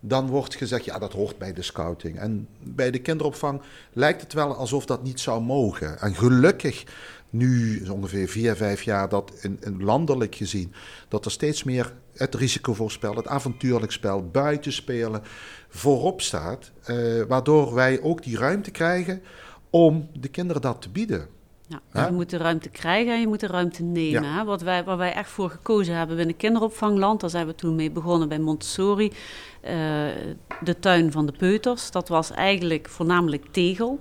dan 0.00 0.26
wordt 0.26 0.54
gezegd, 0.54 0.84
ja, 0.84 0.98
dat 0.98 1.12
hoort 1.12 1.38
bij 1.38 1.52
de 1.52 1.62
scouting. 1.62 2.18
En 2.18 2.48
bij 2.62 2.90
de 2.90 2.98
kinderopvang 2.98 3.62
lijkt 3.92 4.20
het 4.20 4.32
wel 4.32 4.54
alsof 4.54 4.86
dat 4.86 5.02
niet 5.02 5.20
zou 5.20 5.42
mogen. 5.42 6.00
En 6.00 6.14
gelukkig 6.14 6.84
nu, 7.30 7.82
ongeveer 7.88 8.28
vier, 8.28 8.56
vijf 8.56 8.82
jaar, 8.82 9.08
dat 9.08 9.32
in, 9.40 9.58
landelijk 9.78 10.34
gezien, 10.34 10.72
dat 11.08 11.24
er 11.24 11.30
steeds 11.30 11.64
meer 11.64 11.94
het 12.14 12.34
risicovoorspel, 12.34 13.14
het 13.14 13.26
avontuurlijk 13.26 13.92
spel, 13.92 14.28
buitenspelen 14.28 15.22
voorop 15.68 16.20
staat. 16.20 16.70
eh, 16.84 17.22
waardoor 17.28 17.74
wij 17.74 18.00
ook 18.00 18.22
die 18.22 18.38
ruimte 18.38 18.70
krijgen 18.70 19.22
om 19.70 20.08
de 20.12 20.28
kinderen 20.28 20.62
dat 20.62 20.82
te 20.82 20.90
bieden. 20.90 21.26
Ja. 21.92 22.06
Je 22.06 22.12
moet 22.12 22.30
de 22.30 22.36
ruimte 22.36 22.68
krijgen 22.68 23.12
en 23.12 23.20
je 23.20 23.26
moet 23.26 23.40
de 23.40 23.46
ruimte 23.46 23.82
nemen. 23.82 24.22
Ja. 24.22 24.38
Hè? 24.38 24.44
Wat 24.44 24.62
wij, 24.62 24.84
waar 24.84 24.96
wij 24.96 25.12
echt 25.12 25.30
voor 25.30 25.50
gekozen 25.50 25.94
hebben 25.94 26.16
binnen 26.16 26.36
kinderopvangland, 26.36 27.20
daar 27.20 27.30
zijn 27.30 27.46
we 27.46 27.54
toen 27.54 27.74
mee 27.74 27.90
begonnen 27.90 28.28
bij 28.28 28.38
Montessori, 28.38 29.12
eh, 29.60 29.74
de 30.60 30.78
tuin 30.80 31.12
van 31.12 31.26
de 31.26 31.32
peuters. 31.32 31.90
Dat 31.90 32.08
was 32.08 32.30
eigenlijk 32.30 32.88
voornamelijk 32.88 33.46
tegel. 33.50 33.98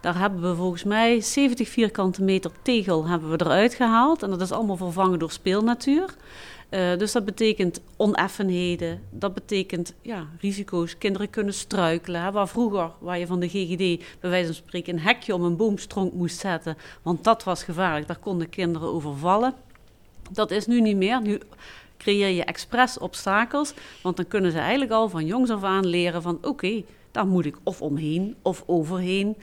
Daar 0.00 0.18
hebben 0.18 0.40
we 0.50 0.54
volgens 0.54 0.84
mij 0.84 1.20
70 1.20 1.68
vierkante 1.68 2.22
meter 2.22 2.50
tegel 2.62 3.06
hebben 3.06 3.30
we 3.30 3.44
eruit 3.44 3.74
gehaald. 3.74 4.22
En 4.22 4.30
dat 4.30 4.40
is 4.40 4.52
allemaal 4.52 4.76
vervangen 4.76 5.18
door 5.18 5.30
speelnatuur. 5.30 6.14
Eh, 6.68 6.96
dus 6.98 7.12
dat 7.12 7.24
betekent 7.24 7.80
oneffenheden, 7.96 9.00
dat 9.10 9.34
betekent 9.34 9.94
ja, 10.02 10.26
risico's. 10.40 10.98
Kinderen 10.98 11.30
kunnen 11.30 11.54
struikelen. 11.54 12.22
Hè, 12.22 12.30
waar 12.32 12.48
vroeger, 12.48 12.90
waar 12.98 13.18
je 13.18 13.26
van 13.26 13.40
de 13.40 13.48
GGD 13.48 14.04
bij 14.20 14.30
wijze 14.30 14.46
van 14.46 14.54
spreken 14.54 14.94
een 14.94 15.00
hekje 15.00 15.34
om 15.34 15.42
een 15.42 15.56
boomstronk 15.56 16.12
moest 16.12 16.38
zetten, 16.38 16.76
want 17.02 17.24
dat 17.24 17.44
was 17.44 17.62
gevaarlijk, 17.64 18.06
daar 18.06 18.18
konden 18.18 18.48
kinderen 18.48 18.88
over 18.88 19.16
vallen. 19.16 19.54
Dat 20.30 20.50
is 20.50 20.66
nu 20.66 20.80
niet 20.80 20.96
meer. 20.96 21.22
Nu 21.22 21.40
creëer 21.96 22.28
je 22.28 22.44
expres 22.44 22.98
obstakels, 22.98 23.74
want 24.02 24.16
dan 24.16 24.28
kunnen 24.28 24.52
ze 24.52 24.58
eigenlijk 24.58 24.90
al 24.90 25.08
van 25.08 25.26
jongs 25.26 25.50
af 25.50 25.62
aan 25.64 25.86
leren 25.86 26.22
van 26.22 26.38
oké, 26.42 26.82
daar 27.10 27.26
moet 27.26 27.44
ik 27.46 27.56
of 27.62 27.82
omheen 27.82 28.36
of 28.42 28.62
overheen. 28.66 29.36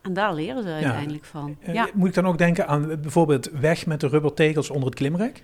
En 0.00 0.12
daar 0.12 0.34
leren 0.34 0.62
ze 0.62 0.68
uiteindelijk 0.68 1.24
van. 1.24 1.56
Eh, 1.60 1.74
Ja. 1.74 1.88
Moet 1.94 2.08
ik 2.08 2.14
dan 2.14 2.26
ook 2.26 2.38
denken 2.38 2.66
aan 2.66 3.00
bijvoorbeeld 3.00 3.50
weg 3.50 3.86
met 3.86 4.00
de 4.00 4.08
rubbertegels 4.08 4.70
onder 4.70 4.84
het 4.88 4.94
klimrek? 4.94 5.42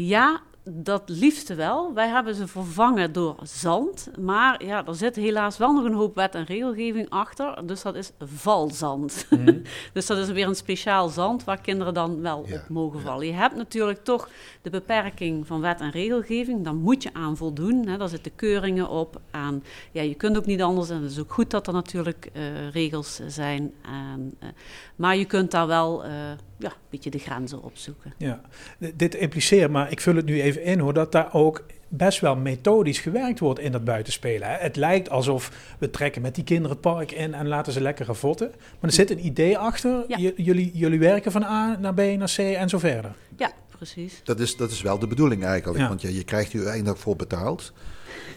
Ja, 0.00 0.40
dat 0.70 1.02
liefste 1.06 1.54
wel. 1.54 1.94
Wij 1.94 2.08
hebben 2.08 2.34
ze 2.34 2.46
vervangen 2.46 3.12
door 3.12 3.36
zand. 3.42 4.10
Maar 4.20 4.64
ja, 4.64 4.86
er 4.86 4.94
zit 4.94 5.16
helaas 5.16 5.56
wel 5.56 5.72
nog 5.72 5.84
een 5.84 5.92
hoop 5.92 6.14
wet 6.14 6.34
en 6.34 6.44
regelgeving 6.44 7.10
achter. 7.10 7.66
Dus 7.66 7.82
dat 7.82 7.94
is 7.94 8.10
valzand. 8.20 9.26
dus 9.92 10.06
dat 10.06 10.18
is 10.18 10.28
weer 10.28 10.46
een 10.46 10.54
speciaal 10.54 11.08
zand 11.08 11.44
waar 11.44 11.60
kinderen 11.60 11.94
dan 11.94 12.20
wel 12.20 12.44
Ja, 12.46 12.54
op 12.54 12.68
mogen 12.68 12.98
ja. 12.98 13.04
vallen. 13.04 13.26
Je 13.26 13.32
hebt 13.32 13.56
natuurlijk 13.56 14.04
toch 14.04 14.28
de 14.62 14.70
beperking 14.70 15.46
van 15.46 15.60
wet 15.60 15.80
en 15.80 15.90
regelgeving. 15.90 16.64
Daar 16.64 16.74
moet 16.74 17.02
je 17.02 17.10
aan 17.12 17.36
voldoen. 17.36 17.86
Hè. 17.86 17.96
Daar 17.96 18.08
zitten 18.08 18.34
keuringen 18.34 18.88
op. 18.88 19.20
Aan, 19.30 19.62
ja, 19.92 20.02
je 20.02 20.14
kunt 20.14 20.36
ook 20.36 20.46
niet 20.46 20.62
anders. 20.62 20.90
En 20.90 21.02
het 21.02 21.10
is 21.10 21.18
ook 21.20 21.32
goed 21.32 21.50
dat 21.50 21.66
er 21.66 21.72
natuurlijk 21.72 22.30
eh, 22.32 22.70
regels 22.70 23.20
zijn. 23.26 23.74
En, 23.82 24.34
eh, 24.38 24.48
maar 24.96 25.16
je 25.16 25.24
kunt 25.24 25.50
daar 25.50 25.66
wel 25.66 26.04
eh, 26.04 26.10
ja, 26.58 26.68
een 26.68 26.76
beetje 26.90 27.10
de 27.10 27.18
grenzen 27.18 27.62
opzoeken. 27.62 28.14
Ja, 28.16 28.40
D- 28.80 28.92
dit 28.98 29.14
impliceert, 29.14 29.70
maar 29.70 29.90
ik 29.90 30.00
vul 30.00 30.14
het 30.16 30.24
nu 30.24 30.42
even 30.42 30.62
in 30.62 30.78
hoor, 30.78 30.94
dat 30.94 31.12
daar 31.12 31.34
ook 31.34 31.64
best 31.88 32.20
wel 32.20 32.36
methodisch 32.36 32.98
gewerkt 32.98 33.38
wordt 33.38 33.60
in 33.60 33.72
dat 33.72 33.84
buitenspelen. 33.84 34.48
Hè. 34.48 34.56
Het 34.56 34.76
lijkt 34.76 35.10
alsof 35.10 35.50
we 35.78 35.90
trekken 35.90 36.22
met 36.22 36.34
die 36.34 36.44
kinderen 36.44 36.70
het 36.70 36.80
park 36.80 37.12
in 37.12 37.34
en 37.34 37.48
laten 37.48 37.72
ze 37.72 37.80
lekker 37.80 38.06
ravotten. 38.06 38.48
Maar 38.50 38.90
er 38.90 38.92
zit 38.92 39.10
een 39.10 39.26
idee 39.26 39.58
achter. 39.58 40.04
Ja. 40.08 40.32
Jullie, 40.36 40.70
jullie 40.74 40.98
werken 40.98 41.32
van 41.32 41.42
A 41.42 41.76
naar 41.80 41.94
B 41.94 41.98
naar 42.00 42.32
C 42.36 42.38
en 42.38 42.68
zo 42.68 42.78
verder. 42.78 43.14
Ja, 43.36 43.50
precies. 43.76 44.20
Dat 44.24 44.40
is, 44.40 44.56
dat 44.56 44.70
is 44.70 44.82
wel 44.82 44.98
de 44.98 45.06
bedoeling 45.06 45.44
eigenlijk, 45.44 45.78
Ja. 45.78 45.88
want 45.88 46.00
je, 46.00 46.14
je 46.14 46.24
krijgt 46.24 46.52
er 46.52 46.58
uiteindelijk 46.58 46.98
voor 46.98 47.16
betaald. 47.16 47.72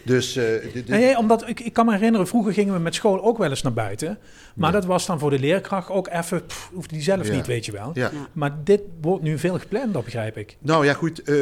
Dus 0.04 0.36
eh, 0.36 0.44
Nee, 0.86 1.18
omdat 1.18 1.48
ik, 1.48 1.60
ik 1.60 1.72
kan 1.72 1.86
me 1.86 1.92
herinneren, 1.92 2.26
vroeger 2.26 2.52
gingen 2.52 2.74
we 2.74 2.80
met 2.80 2.94
school 2.94 3.22
ook 3.22 3.38
wel 3.38 3.50
eens 3.50 3.62
naar 3.62 3.72
buiten. 3.72 4.18
Maar 4.54 4.72
Ja. 4.72 4.78
dat 4.80 4.84
was 4.88 5.06
dan 5.06 5.18
voor 5.18 5.30
de 5.30 5.38
leerkracht 5.38 5.90
ook 5.90 6.08
even, 6.08 6.46
pff, 6.46 6.70
hoefde 6.72 6.94
die 6.94 7.02
zelf 7.02 7.26
Ja. 7.26 7.34
niet, 7.34 7.46
weet 7.46 7.66
je 7.66 7.72
wel. 7.72 7.90
ja. 7.94 8.10
Maar 8.32 8.64
dit 8.64 8.80
wordt 9.00 9.22
nu 9.22 9.38
veel 9.38 9.58
gepland, 9.58 9.92
dat 9.92 10.04
begrijp 10.04 10.36
ik. 10.36 10.56
Nou 10.58 10.84
ja, 10.84 10.92
goed, 10.94 11.22
eh, 11.22 11.34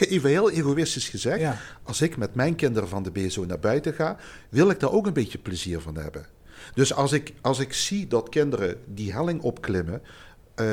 even 0.12 0.30
heel 0.30 0.50
egoïstisch 0.50 1.08
gezegd. 1.08 1.54
Als 1.82 2.00
ik 2.02 2.16
met 2.16 2.34
mijn 2.34 2.54
kinderen 2.54 2.88
van 2.88 3.02
de 3.02 3.10
BSO 3.10 3.44
naar 3.44 3.58
buiten 3.58 3.94
ga, 3.94 4.16
wil 4.48 4.70
ik 4.70 4.80
daar 4.80 4.92
ook 4.92 5.06
een 5.06 5.12
beetje 5.12 5.38
plezier 5.38 5.80
van 5.80 5.96
hebben. 5.96 6.26
Dus 6.74 6.94
als 6.94 7.12
ik, 7.12 7.32
als 7.40 7.58
ik 7.58 7.72
zie 7.72 8.06
dat 8.06 8.28
kinderen 8.28 8.76
die 8.86 9.12
helling 9.12 9.40
opklimmen, 9.42 10.02
eh, 10.54 10.66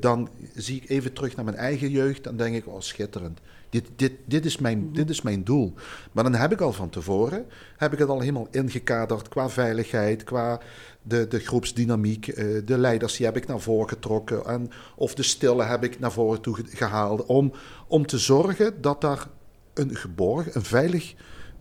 dan 0.00 0.28
zie 0.54 0.76
ik 0.82 0.88
even 0.90 1.12
terug 1.12 1.36
naar 1.36 1.44
mijn 1.44 1.56
eigen 1.56 1.90
jeugd. 1.90 2.24
Dan 2.24 2.36
denk 2.36 2.54
ik, 2.56 2.66
oh 2.66 2.80
schitterend. 2.80 3.40
Dit, 3.70 3.88
dit, 3.96 4.12
dit, 4.24 4.44
is 4.44 4.58
mijn, 4.58 4.92
dit 4.92 5.10
is 5.10 5.22
mijn 5.22 5.44
doel. 5.44 5.74
Maar 6.12 6.24
dan 6.24 6.34
heb 6.34 6.52
ik 6.52 6.60
al 6.60 6.72
van 6.72 6.88
tevoren, 6.90 7.46
heb 7.76 7.92
ik 7.92 7.98
het 7.98 8.08
al 8.08 8.20
helemaal 8.20 8.48
ingekaderd 8.50 9.28
qua 9.28 9.48
veiligheid, 9.48 10.24
qua 10.24 10.60
de, 11.02 11.26
de 11.28 11.38
groepsdynamiek. 11.38 12.28
eh, 12.28 12.46
de 12.64 12.78
leiders 12.78 13.16
die 13.16 13.26
heb 13.26 13.36
ik 13.36 13.46
naar 13.46 13.60
voren 13.60 13.88
getrokken. 13.88 14.44
En, 14.44 14.70
of 14.96 15.14
de 15.14 15.22
stille 15.22 15.62
heb 15.64 15.84
ik 15.84 15.98
naar 15.98 16.12
voren 16.12 16.40
toe 16.40 16.54
ge- 16.54 16.64
gehaald. 16.66 17.26
Om, 17.26 17.52
om 17.86 18.06
te 18.06 18.18
zorgen 18.18 18.80
dat 18.80 19.00
daar 19.00 19.28
een 19.74 19.96
geborgen, 19.96 20.52
een 20.56 20.64
veilig 20.64 21.14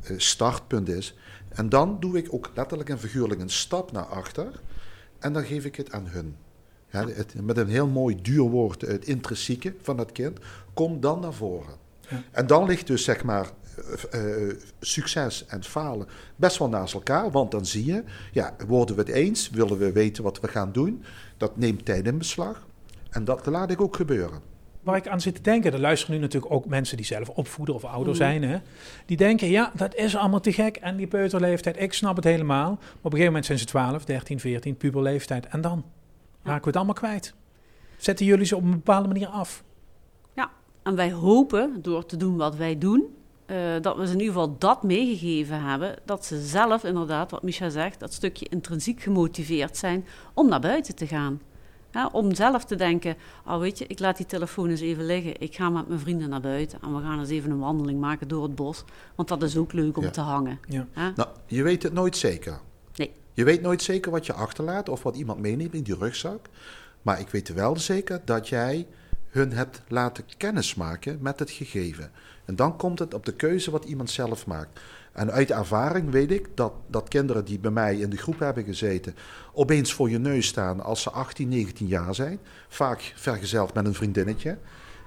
eh, 0.04 0.14
startpunt 0.18 0.90
is. 0.90 1.18
En 1.50 1.70
dan 1.70 1.98
doe 2.00 2.18
ik 2.18 2.34
ook 2.34 2.52
letterlijk 2.56 2.90
en 2.90 3.00
figuurlijk 3.00 3.42
een 3.42 3.50
stap 3.50 3.92
naar 3.92 4.06
achter. 4.06 4.62
En 5.20 5.34
dan 5.34 5.44
geef 5.44 5.66
ik 5.66 5.76
het 5.76 5.92
aan 5.92 6.08
hun. 6.08 6.36
Ja, 6.92 7.08
het, 7.08 7.34
met 7.42 7.58
een 7.58 7.68
heel 7.68 7.88
mooi 7.88 8.22
duur 8.22 8.42
woord, 8.50 8.82
het 8.82 9.08
intrinsieke 9.08 9.76
van 9.82 9.98
het 9.98 10.12
kind, 10.12 10.40
komt 10.74 11.02
dan 11.02 11.20
naar 11.20 11.34
voren. 11.34 11.88
Ja. 12.10 12.22
En 12.32 12.48
dan 12.48 12.66
ligt 12.66 12.88
dus 12.88 13.04
zeg 13.04 13.24
maar 13.24 13.48
eh, 14.12 14.48
eh, 14.50 14.56
succes 14.80 15.46
en 15.46 15.64
falen 15.64 16.08
best 16.36 16.58
wel 16.58 16.70
naast 16.70 16.94
elkaar. 16.94 17.32
Want 17.32 17.52
dan 17.52 17.66
zie 17.66 17.86
je, 17.86 18.04
ja, 18.32 18.56
worden 18.68 18.96
we 18.96 19.02
het 19.02 19.12
eens? 19.12 19.50
Willen 19.50 19.78
we 19.78 19.92
weten 19.92 20.24
wat 20.24 20.40
we 20.40 20.48
gaan 20.48 20.72
doen? 20.72 21.04
Dat 21.38 21.58
neemt 21.58 21.86
tijd 21.86 22.06
in 22.08 22.18
beslag. 22.18 22.68
En 23.10 23.26
dat 23.26 23.46
laat 23.46 23.72
ik 23.72 23.82
ook 23.82 23.96
gebeuren. 23.96 24.40
Waar 24.82 24.98
ik 24.98 25.08
aan 25.08 25.22
zit 25.22 25.36
te 25.36 25.42
denken, 25.42 25.74
er 25.74 25.80
luisteren 25.80 26.16
nu 26.16 26.22
natuurlijk 26.22 26.54
ook 26.54 26.66
mensen 26.66 26.98
die 26.98 27.06
zelf 27.06 27.30
opvoeder 27.30 27.76
of 27.76 27.84
ouder 27.84 28.08
Mhm. 28.14 28.16
zijn. 28.24 28.44
Hè? 28.44 28.58
Die 29.06 29.18
denken, 29.18 29.48
ja, 29.50 29.72
dat 29.76 29.96
is 29.96 30.16
allemaal 30.16 30.40
te 30.40 30.54
gek. 30.54 30.76
En 30.76 30.96
die 30.98 31.08
peuterleeftijd, 31.08 31.80
ik 31.82 31.94
snap 31.94 32.16
het 32.16 32.26
helemaal. 32.26 32.70
Maar 32.70 32.78
op 32.78 33.04
een 33.04 33.10
gegeven 33.12 33.26
moment 33.26 33.46
zijn 33.46 33.60
ze 33.60 33.66
12, 33.66 34.06
13, 34.06 34.40
14, 34.40 34.78
puberleeftijd. 34.78 35.46
En 35.48 35.62
dan 35.62 35.86
raken 36.44 36.62
we 36.62 36.68
het 36.68 36.76
allemaal 36.76 36.94
kwijt. 36.94 37.34
Zetten 37.98 38.26
jullie 38.26 38.46
ze 38.46 38.56
op 38.56 38.64
een 38.64 38.70
bepaalde 38.72 39.08
manier 39.08 39.28
af? 39.28 39.64
En 40.90 40.96
wij 40.96 41.12
hopen, 41.12 41.82
door 41.82 42.06
te 42.06 42.18
doen 42.18 42.38
wat 42.38 42.56
wij 42.56 42.78
doen, 42.78 43.16
eh, 43.46 43.58
dat 43.82 43.98
we 43.98 44.06
ze 44.08 44.14
in 44.14 44.20
ieder 44.20 44.34
geval 44.34 44.56
dat 44.58 44.84
meegegeven 44.84 45.62
hebben. 45.64 45.96
Dat 46.06 46.26
ze 46.26 46.42
zelf 46.42 46.84
inderdaad, 46.84 47.32
wat 47.32 47.44
Micha 47.44 47.70
zegt, 47.70 48.00
dat 48.00 48.14
stukje 48.14 48.48
intrinsiek 48.50 49.02
gemotiveerd 49.02 49.78
zijn 49.78 50.06
om 50.34 50.50
naar 50.50 50.60
buiten 50.60 50.96
te 50.96 51.08
gaan. 51.08 51.42
Ja, 51.92 52.10
om 52.12 52.36
zelf 52.36 52.66
te 52.66 52.76
denken, 52.76 53.16
oh 53.48 53.60
weet 53.60 53.78
je, 53.78 53.88
ik 53.88 54.00
laat 54.00 54.18
die 54.18 54.26
telefoon 54.26 54.70
eens 54.70 54.82
even 54.82 55.06
liggen. 55.06 55.42
Ik 55.42 55.56
ga 55.56 55.70
met 55.70 55.88
mijn 55.88 56.00
vrienden 56.00 56.30
naar 56.30 56.42
buiten 56.42 56.80
en 56.82 56.96
we 56.96 57.02
gaan 57.02 57.20
eens 57.20 57.30
even 57.30 57.52
een 57.52 57.60
wandeling 57.60 58.00
maken 58.00 58.28
door 58.28 58.44
het 58.44 58.56
bos. 58.56 58.84
Want 59.16 59.28
dat 59.28 59.44
is 59.44 59.58
ook 59.58 59.74
leuk 59.74 59.98
om 59.98 60.04
Ja. 60.04 60.10
te 60.10 60.22
hangen. 60.22 60.60
Ja. 60.68 60.88
Ja? 60.96 61.14
Nou, 61.16 61.30
je 61.46 61.64
weet 61.64 61.84
het 61.84 61.94
nooit 61.94 62.18
zeker. 62.18 62.60
Nee. 62.96 63.12
Je 63.34 63.44
weet 63.44 63.62
nooit 63.62 63.82
zeker 63.82 64.12
wat 64.12 64.26
je 64.26 64.34
achterlaat 64.34 64.90
of 64.90 65.04
wat 65.04 65.16
iemand 65.16 65.40
meeneemt 65.40 65.74
in 65.74 65.84
die 65.84 65.96
rugzak. 65.96 66.46
Maar 67.02 67.20
ik 67.20 67.30
weet 67.30 67.54
wel 67.54 67.78
zeker 67.78 68.22
dat 68.26 68.48
jij 68.50 68.88
hun 69.30 69.54
hebt 69.54 69.82
laten 69.88 70.24
kennismaken 70.38 71.18
met 71.22 71.40
het 71.40 71.52
gegeven. 71.52 72.12
En 72.46 72.56
dan 72.56 72.78
komt 72.78 73.00
het 73.00 73.14
op 73.14 73.26
de 73.26 73.34
keuze 73.34 73.72
wat 73.72 73.86
iemand 73.86 74.10
zelf 74.10 74.46
maakt. 74.46 74.80
En 75.12 75.32
uit 75.32 75.52
ervaring 75.52 76.12
weet 76.12 76.32
ik 76.32 76.50
dat, 76.56 76.74
dat 76.88 77.08
kinderen 77.08 77.46
die 77.46 77.60
bij 77.60 77.72
mij 77.72 77.98
in 77.98 78.10
de 78.10 78.18
groep 78.18 78.40
hebben 78.40 78.64
gezeten, 78.64 79.16
opeens 79.54 79.94
voor 79.94 80.10
je 80.10 80.20
neus 80.20 80.48
staan 80.48 80.82
als 80.82 81.02
ze 81.02 81.10
18, 81.10 81.50
19 81.50 81.88
jaar 81.88 82.16
zijn. 82.16 82.40
Vaak 82.68 83.14
vergezeld 83.16 83.74
met 83.74 83.86
een 83.86 83.94
vriendinnetje. 83.94 84.58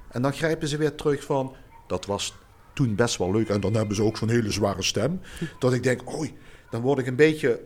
En 0.08 0.22
dan 0.22 0.32
grijpen 0.32 0.68
ze 0.68 0.76
weer 0.76 0.94
terug 0.94 1.24
van, 1.24 1.54
dat 1.86 2.06
was 2.06 2.34
toen 2.72 2.94
best 2.94 3.16
wel 3.16 3.32
leuk. 3.32 3.48
En 3.48 3.60
dan 3.60 3.74
hebben 3.74 3.96
ze 3.96 4.02
ook 4.02 4.16
zo'n 4.16 4.28
hele 4.28 4.50
zware 4.50 4.82
stem. 4.82 5.20
Dat 5.58 5.72
ik 5.72 5.82
denk, 5.82 6.12
oei, 6.12 6.34
dan 6.70 6.80
word 6.80 6.98
ik 6.98 7.06
een 7.06 7.16
beetje 7.16 7.60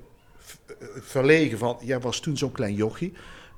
verlegen 1.01 1.59
van, 1.59 1.79
jij 1.81 2.01
was 2.01 2.21
toen 2.21 2.37
zo'n 2.37 2.53
klein 2.53 2.75
jochie. 2.75 3.13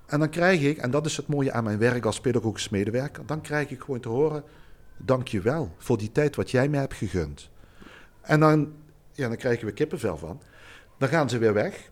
En 0.08 0.18
dan 0.18 0.28
krijg 0.30 0.62
ik, 0.62 0.78
en 0.78 0.90
dat 0.90 1.06
is 1.06 1.16
het 1.16 1.26
mooie 1.26 1.52
aan 1.52 1.64
mijn 1.64 1.78
werk 1.78 2.04
als 2.04 2.20
pedagogisch 2.20 2.68
medewerker, 2.68 3.26
dan 3.26 3.40
krijg 3.40 3.70
ik 3.70 3.80
gewoon 3.80 4.00
te 4.00 4.08
horen, 4.08 4.44
dank 4.96 5.28
je 5.28 5.40
wel 5.40 5.74
voor 5.78 5.98
die 5.98 6.12
tijd 6.12 6.36
wat 6.36 6.50
jij 6.50 6.68
mij 6.68 6.80
hebt 6.80 6.94
gegund. 6.94 7.50
En 8.20 8.40
dan, 8.40 8.72
ja, 9.12 9.28
dan 9.28 9.36
krijgen 9.36 9.66
we 9.66 9.72
kippenvel 9.72 10.16
van. 10.16 10.40
Dan 10.98 11.08
gaan 11.08 11.28
ze 11.28 11.38
weer 11.38 11.52
weg. 11.54 11.90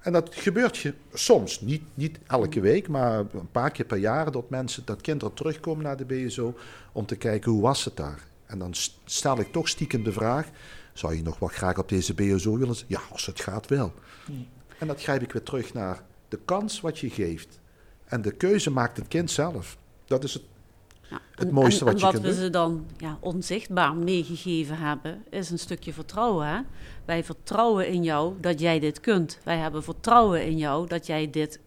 En 0.00 0.12
dat 0.12 0.34
gebeurt 0.34 0.76
je 0.76 0.94
soms, 1.12 1.60
niet, 1.60 1.82
niet 1.94 2.18
elke 2.26 2.60
week, 2.60 2.88
maar 2.88 3.18
een 3.18 3.50
paar 3.50 3.70
keer 3.70 3.84
per 3.84 3.96
jaar, 3.96 4.30
dat 4.30 4.50
mensen, 4.50 4.82
dat 4.84 5.00
kinderen 5.00 5.34
terugkomen 5.34 5.84
naar 5.84 5.96
de 5.96 6.04
BSO 6.04 6.54
om 6.92 7.06
te 7.06 7.16
kijken 7.16 7.50
hoe 7.50 7.62
was 7.62 7.84
het 7.84 7.96
daar. 7.96 8.18
En 8.46 8.58
dan 8.58 8.74
st- 8.74 8.98
stel 9.04 9.38
ik 9.38 9.52
toch 9.52 9.68
stiekem 9.68 10.02
de 10.02 10.12
vraag, 10.12 10.48
zou 10.92 11.14
je 11.14 11.22
nog 11.22 11.38
wel 11.38 11.48
graag 11.48 11.78
op 11.78 11.88
deze 11.88 12.14
BSO 12.14 12.58
willen? 12.58 12.76
Ja, 12.86 13.00
als 13.10 13.26
het 13.26 13.40
gaat 13.40 13.68
wel. 13.68 13.92
En 14.78 14.86
dat 14.86 15.02
grijp 15.02 15.22
ik 15.22 15.32
weer 15.32 15.42
terug 15.42 15.74
naar 15.74 16.02
de 16.34 16.40
kans 16.44 16.80
wat 16.80 16.98
je 16.98 17.10
geeft. 17.10 17.60
En 18.04 18.22
de 18.22 18.32
keuze 18.32 18.70
maakt 18.70 18.96
het 18.96 19.08
kind 19.08 19.30
zelf. 19.30 19.76
Dat 20.04 20.24
is 20.24 20.34
het 20.34 20.42
Ja, 21.10 21.20
Het 21.34 21.50
mooiste 21.50 21.80
en- 21.80 21.84
wat 21.84 21.94
en 21.94 21.98
je 22.00 22.04
wat 22.04 22.12
kunt 22.14 22.24
we 22.24 22.30
doen. 22.34 22.40
ze 22.44 22.50
dan 22.50 22.86
ja, 22.96 23.18
onzichtbaar 23.20 23.94
meegegeven 23.94 24.78
hebben, 24.78 25.22
is 25.30 25.50
een 25.50 25.58
stukje 25.58 25.92
vertrouwen. 25.92 26.46
Hè? 26.46 26.60
Wij 27.04 27.24
vertrouwen 27.24 27.88
in 27.88 28.02
jou 28.02 28.34
dat 28.40 28.60
jij 28.60 28.78
dit 28.78 29.00
kunt. 29.00 29.38
Wij 29.44 29.56
hebben 29.58 29.82
vertrouwen 29.82 30.44
in 30.46 30.56
jou 30.58 30.86
dat 30.88 31.06
jij 31.06 31.30
dit 31.30 31.60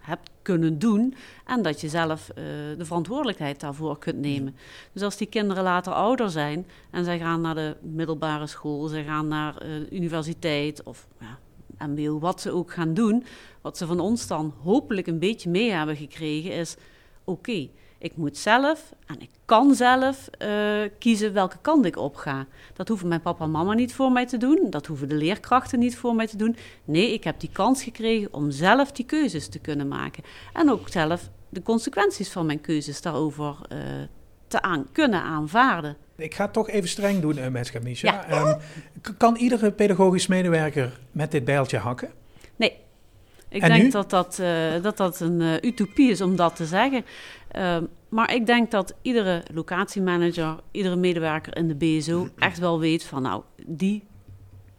hebt 0.00 0.30
kunnen 0.42 0.78
doen 0.78 1.14
en 1.46 1.62
dat 1.62 1.80
je 1.80 1.88
zelf 1.88 2.28
eh, 2.28 2.34
de 2.78 2.84
verantwoordelijkheid 2.84 3.60
daarvoor 3.60 3.98
kunt 3.98 4.18
nemen. 4.18 4.56
Dus 4.92 5.02
als 5.02 5.16
die 5.16 5.26
kinderen 5.26 5.62
later 5.62 5.92
ouder 5.92 6.30
zijn 6.30 6.66
en 6.90 7.04
zij 7.04 7.18
gaan 7.18 7.40
naar 7.40 7.54
de 7.54 7.76
middelbare 7.82 8.46
school, 8.46 8.86
ze 8.86 9.02
gaan 9.02 9.28
naar 9.28 9.56
eh, 9.56 9.68
de 9.68 9.86
universiteit 9.90 10.82
of 10.82 11.06
ja, 11.20 11.38
MBO, 11.78 12.18
wat 12.18 12.40
ze 12.40 12.50
ook 12.50 12.72
gaan 12.72 12.94
doen, 12.94 13.24
wat 13.60 13.76
ze 13.76 13.86
van 13.86 14.00
ons 14.00 14.26
dan 14.26 14.54
hopelijk 14.62 15.06
een 15.06 15.18
beetje 15.18 15.50
mee 15.50 15.70
hebben 15.70 15.96
gekregen, 15.96 16.52
is: 16.52 16.76
oké, 17.24 17.68
ik 17.98 18.16
moet 18.16 18.36
zelf 18.36 18.92
en 19.06 19.20
ik 19.20 19.30
kan 19.44 19.74
zelf 19.74 20.28
eh, 20.28 20.50
kiezen 20.98 21.32
welke 21.32 21.58
kant 21.60 21.84
ik 21.84 21.96
op 21.96 22.16
ga. 22.16 22.46
Dat 22.74 22.88
hoeven 22.88 23.08
mijn 23.08 23.20
papa 23.20 23.44
en 23.44 23.50
mama 23.50 23.74
niet 23.74 23.94
voor 23.94 24.12
mij 24.12 24.26
te 24.26 24.36
doen, 24.36 24.66
dat 24.70 24.86
hoeven 24.86 25.08
de 25.08 25.14
leerkrachten 25.14 25.78
niet 25.78 25.96
voor 25.96 26.14
mij 26.14 26.26
te 26.26 26.36
doen. 26.36 26.56
Nee, 26.84 27.12
ik 27.12 27.24
heb 27.24 27.40
die 27.40 27.50
kans 27.52 27.82
gekregen 27.82 28.32
om 28.32 28.50
zelf 28.50 28.92
die 28.92 29.04
keuzes 29.04 29.48
te 29.48 29.58
kunnen 29.58 29.88
maken. 29.88 30.24
En 30.52 30.70
ook 30.70 30.88
zelf 30.88 31.30
de 31.48 31.62
consequenties 31.62 32.32
van 32.32 32.46
mijn 32.46 32.60
keuzes 32.60 33.02
daarover 33.02 33.56
eh, 33.68 33.78
te 34.48 34.62
aan, 34.62 34.86
kunnen 34.92 35.22
aanvaarden. 35.22 35.96
Ik 36.16 36.34
ga 36.34 36.44
het 36.44 36.52
toch 36.52 36.68
even 36.68 36.88
streng 36.88 37.20
doen 37.20 37.38
eh, 37.38 37.48
met 37.48 37.82
Misha. 37.82 38.12
Ja. 38.12 38.28
Ehm, 38.28 38.58
kan 39.16 39.36
iedere 39.36 39.72
pedagogisch 39.72 40.26
medewerker 40.26 40.98
met 41.12 41.30
dit 41.30 41.44
bijltje 41.44 41.78
hakken? 41.78 42.10
Nee. 42.56 42.72
Ik 43.48 43.62
En 43.62 43.68
denk 43.68 43.82
nu? 43.82 43.90
dat 43.90 44.10
dat, 44.10 44.38
eh, 44.38 44.82
dat 44.82 44.96
dat 44.96 45.20
een 45.20 45.40
eh, 45.40 45.54
utopie 45.70 46.10
is 46.10 46.20
om 46.20 46.36
dat 46.36 46.56
te 46.56 46.66
zeggen. 46.66 47.04
Ehm, 47.50 47.84
maar 48.08 48.34
ik 48.34 48.46
denk 48.46 48.70
dat 48.70 48.94
iedere 49.02 49.42
locatiemanager, 49.52 50.56
iedere 50.70 50.96
medewerker 50.96 51.56
in 51.56 51.68
de 51.68 51.74
BSO 51.74 52.28
echt 52.38 52.58
wel 52.58 52.78
weet 52.80 53.04
van 53.04 53.22
nou, 53.22 53.42
die 53.66 54.04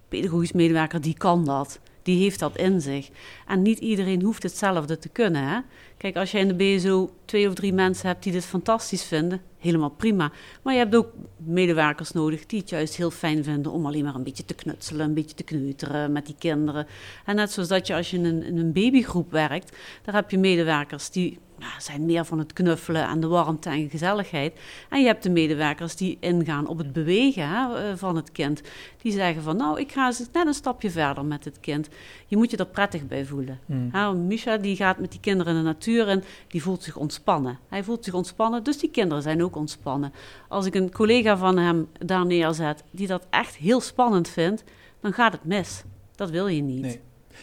pedagogisch 0.10 0.52
medewerker 0.52 1.02
die 1.02 1.18
kan 1.18 1.46
dat. 1.46 1.80
Die 2.04 2.22
heeft 2.24 2.40
dat 2.40 2.58
in 2.58 2.82
zich. 2.82 3.10
En 3.48 3.62
niet 3.62 3.80
iedereen 3.80 4.22
hoeft 4.22 4.44
hetzelfde 4.44 4.98
te 4.98 5.10
kunnen. 5.10 5.48
Hè? 5.48 5.60
Kijk, 5.98 6.16
als 6.16 6.32
je 6.32 6.40
in 6.40 6.48
de 6.48 6.54
BSO 6.54 7.10
twee 7.26 7.48
of 7.48 7.54
drie 7.54 7.74
mensen 7.74 8.08
hebt 8.08 8.24
die 8.24 8.32
dit 8.32 8.46
fantastisch 8.46 9.04
vinden, 9.04 9.42
helemaal 9.58 9.90
prima. 9.90 10.32
Maar 10.62 10.74
je 10.74 10.80
hebt 10.80 10.96
ook 10.96 11.10
medewerkers 11.38 12.12
nodig 12.12 12.46
die 12.46 12.60
het 12.60 12.70
juist 12.70 12.96
heel 12.96 13.12
fijn 13.12 13.44
vinden 13.44 13.72
om 13.72 13.86
alleen 13.86 14.04
maar 14.04 14.16
een 14.16 14.24
beetje 14.24 14.46
te 14.46 14.54
knutselen, 14.54 15.06
een 15.06 15.14
beetje 15.14 15.36
te 15.36 15.44
kneuteren 15.44 16.12
met 16.12 16.26
die 16.26 16.36
kinderen. 16.40 16.88
En 17.26 17.36
net 17.36 17.52
zoals 17.52 17.70
dat 17.70 17.88
je 17.88 17.96
als 17.96 18.12
je 18.12 18.18
in 18.18 18.26
een, 18.26 18.44
in 18.44 18.58
een 18.58 18.74
babygroep 18.74 19.32
werkt, 19.32 19.78
daar 20.04 20.16
heb 20.16 20.32
je 20.32 20.38
medewerkers 20.38 21.10
die 21.10 21.40
ja, 21.60 21.80
zijn 21.80 22.06
meer 22.06 22.26
van 22.26 22.40
het 22.40 22.54
knuffelen 22.54 23.08
en 23.08 23.20
de 23.20 23.28
warmte 23.28 23.70
en 23.70 23.90
gezelligheid. 23.90 24.60
En 24.90 25.02
je 25.02 25.08
hebt 25.08 25.24
de 25.24 25.30
medewerkers 25.30 25.96
die 25.96 26.18
ingaan 26.20 26.68
op 26.68 26.78
het 26.78 26.94
bewegen 26.94 27.50
hè, 27.50 27.76
eh, 27.76 27.96
van 27.96 28.16
het 28.16 28.32
kind. 28.32 28.62
Die 29.02 29.12
zeggen 29.12 29.44
van 29.44 29.58
nou, 29.58 29.80
ik 29.80 29.92
ga 29.92 30.06
eens 30.06 30.20
net 30.34 30.48
een 30.48 30.54
stapje 30.54 30.90
verder 30.90 31.26
met 31.26 31.46
het 31.46 31.60
kind. 31.60 31.90
Je 32.28 32.38
moet 32.38 32.52
je 32.52 32.58
er 32.58 32.66
prettig 32.66 33.08
bij 33.08 33.26
voelen. 33.26 33.60
Hè, 33.92 34.14
Misha 34.14 34.58
die 34.58 34.76
gaat 34.76 35.00
met 35.00 35.12
die 35.12 35.20
kinderen 35.20 35.54
in 35.54 35.60
de 35.60 35.66
natuur 35.66 35.87
en 35.96 36.24
die 36.48 36.62
voelt 36.62 36.84
zich 36.84 36.96
ontspannen. 36.96 37.60
Hij 37.70 37.84
voelt 37.84 38.04
zich 38.04 38.14
ontspannen, 38.14 38.64
dus 38.64 38.78
die 38.80 38.90
kinderen 38.92 39.24
zijn 39.24 39.44
ook 39.44 39.56
ontspannen. 39.56 40.14
Als 40.48 40.66
ik 40.66 40.76
een 40.76 40.92
collega 40.92 41.38
van 41.38 41.58
hem 41.58 41.88
daar 42.06 42.26
neerzet 42.26 42.84
die 42.92 43.08
dat 43.08 43.26
echt 43.30 43.56
heel 43.56 43.82
spannend 43.82 44.30
vindt, 44.30 44.64
dan 45.02 45.14
gaat 45.14 45.32
het 45.32 45.46
mis. 45.46 45.84
Dat 46.16 46.30
wil 46.30 46.48
je 46.48 46.62
niet. 46.62 46.82
Nee. 46.82 47.00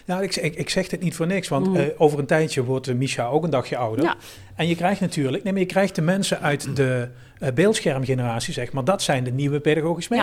Nou, 0.06 0.22
ik, 0.22 0.36
ik, 0.36 0.54
ik 0.54 0.68
zeg 0.70 0.88
dit 0.88 1.00
niet 1.02 1.14
voor 1.14 1.26
niks, 1.26 1.48
want 1.48 1.66
Mhm. 1.66 1.76
eh, 1.76 1.86
over 1.98 2.18
een 2.18 2.26
tijdje 2.26 2.64
wordt 2.64 2.88
uh, 2.88 2.94
Misha 2.94 3.26
ook 3.26 3.44
een 3.44 3.50
dagje 3.50 3.76
ouder. 3.76 4.04
Ja. 4.04 4.16
En 4.54 4.68
je 4.68 4.74
krijgt 4.76 5.00
natuurlijk, 5.00 5.42
nee, 5.44 5.52
maar 5.52 5.62
je 5.62 5.68
krijgt 5.68 5.94
de 5.94 6.02
mensen 6.02 6.40
uit 6.40 6.76
de 6.76 7.08
eh, 7.38 7.52
beeldschermgeneratie, 7.52 8.52
zeg 8.52 8.72
maar, 8.72 8.84
dat 8.84 9.02
zijn 9.02 9.24
de 9.24 9.30
nieuwe 9.30 9.60
pedagogisch 9.60 10.08
Ja. 10.08 10.16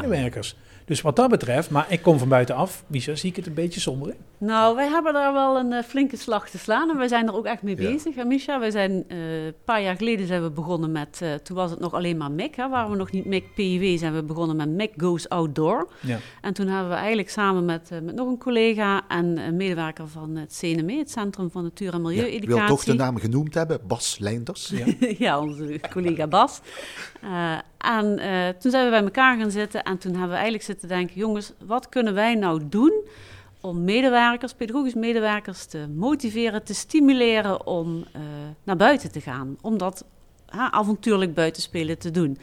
Dus 0.92 1.02
wat 1.02 1.16
dat 1.16 1.30
betreft, 1.30 1.70
maar 1.70 1.86
ik 1.90 2.02
kom 2.02 2.18
van 2.20 2.28
buitenaf, 2.30 2.84
Misha, 2.88 3.16
zie 3.16 3.30
ik 3.30 3.36
het 3.36 3.48
een 3.48 3.54
beetje 3.54 3.80
somber 3.80 4.10
in. 4.10 4.16
Nou, 4.38 4.76
wij 4.76 4.88
hebben 4.90 5.14
daar 5.14 5.34
wel 5.34 5.58
een 5.58 5.72
eh, 5.74 5.84
flinke 5.84 6.18
slag 6.18 6.50
te 6.50 6.58
slaan 6.58 6.90
en 6.90 6.98
wij 6.98 7.08
zijn 7.08 7.28
er 7.28 7.36
ook 7.36 7.46
echt 7.46 7.62
mee 7.62 7.82
Ja. 7.82 7.92
bezig. 7.92 8.16
Hè, 8.16 8.24
Misha, 8.26 8.60
wij 8.60 8.72
zijn 8.72 9.04
eh, 9.08 9.46
een 9.46 9.54
paar 9.66 9.82
jaar 9.82 9.96
geleden 9.96 10.28
zijn 10.28 10.44
we 10.44 10.50
begonnen 10.52 10.92
met, 10.92 11.20
eh, 11.22 11.34
toen 11.34 11.56
was 11.56 11.72
het 11.72 11.80
nog 11.80 11.94
alleen 11.94 12.18
maar 12.18 12.32
MIC, 12.32 12.56
hè, 12.56 12.70
waren 12.70 12.92
we 12.92 12.98
nog 12.98 13.12
niet 13.12 13.26
MIC 13.26 13.54
PIW, 13.56 13.98
zijn 13.98 14.14
we 14.14 14.24
begonnen 14.24 14.56
met 14.56 14.70
MIC 14.70 14.94
Goes 14.98 15.30
Outdoor. 15.30 15.92
Ja. 16.00 16.18
En 16.42 16.54
toen 16.54 16.68
hebben 16.68 16.90
we 16.90 16.96
eigenlijk 16.96 17.30
samen 17.30 17.66
met, 17.66 17.90
met 18.04 18.16
nog 18.16 18.28
een 18.28 18.38
collega 18.38 19.02
en 19.08 19.38
een 19.38 19.56
medewerker 19.56 20.08
van 20.08 20.36
het 20.36 20.58
CNME, 20.60 20.98
het 20.98 21.12
Centrum 21.12 21.52
van 21.52 21.64
Natuur 21.64 21.94
en 21.94 21.98
Ja, 22.00 22.04
Milieueducatie. 22.08 22.42
ik 22.50 22.50
wil 22.50 22.68
toch 22.68 22.84
de 22.84 22.94
naam 22.94 23.18
genoemd 23.18 23.54
hebben, 23.54 23.80
Bas 23.88 24.18
Leinders. 24.20 24.70
Ja. 24.75 24.86
ja, 25.25 25.40
onze 25.40 25.80
collega 25.92 26.27
Bas. 26.27 26.62
En 27.81 28.20
eh, 28.20 28.50
toen 28.59 28.72
zijn 28.72 28.83
we 28.83 28.89
bij 28.89 29.03
elkaar 29.03 29.37
gaan 29.37 29.51
zitten 29.51 29.83
en 29.83 29.98
toen 29.98 30.11
hebben 30.11 30.29
we 30.29 30.35
eigenlijk 30.35 30.63
zitten 30.63 30.87
denken... 30.87 31.15
jongens, 31.15 31.53
wat 31.65 31.89
kunnen 31.89 32.13
wij 32.13 32.35
nou 32.35 32.61
doen 32.70 32.94
om 33.61 33.83
medewerkers, 33.83 34.53
pedagogisch 34.53 34.94
medewerkers... 34.94 35.65
te 35.65 35.87
motiveren, 35.96 36.63
te 36.63 36.74
stimuleren 36.74 37.67
om 37.67 38.05
eh, 38.13 38.22
naar 38.63 38.75
buiten 38.75 39.11
te 39.11 39.22
gaan. 39.22 39.57
Om 39.61 39.77
dat 39.77 40.05
ha, 40.46 40.72
avontuurlijk 40.72 41.33
buitenspelen 41.33 41.98
te 41.98 42.11
doen. 42.11 42.37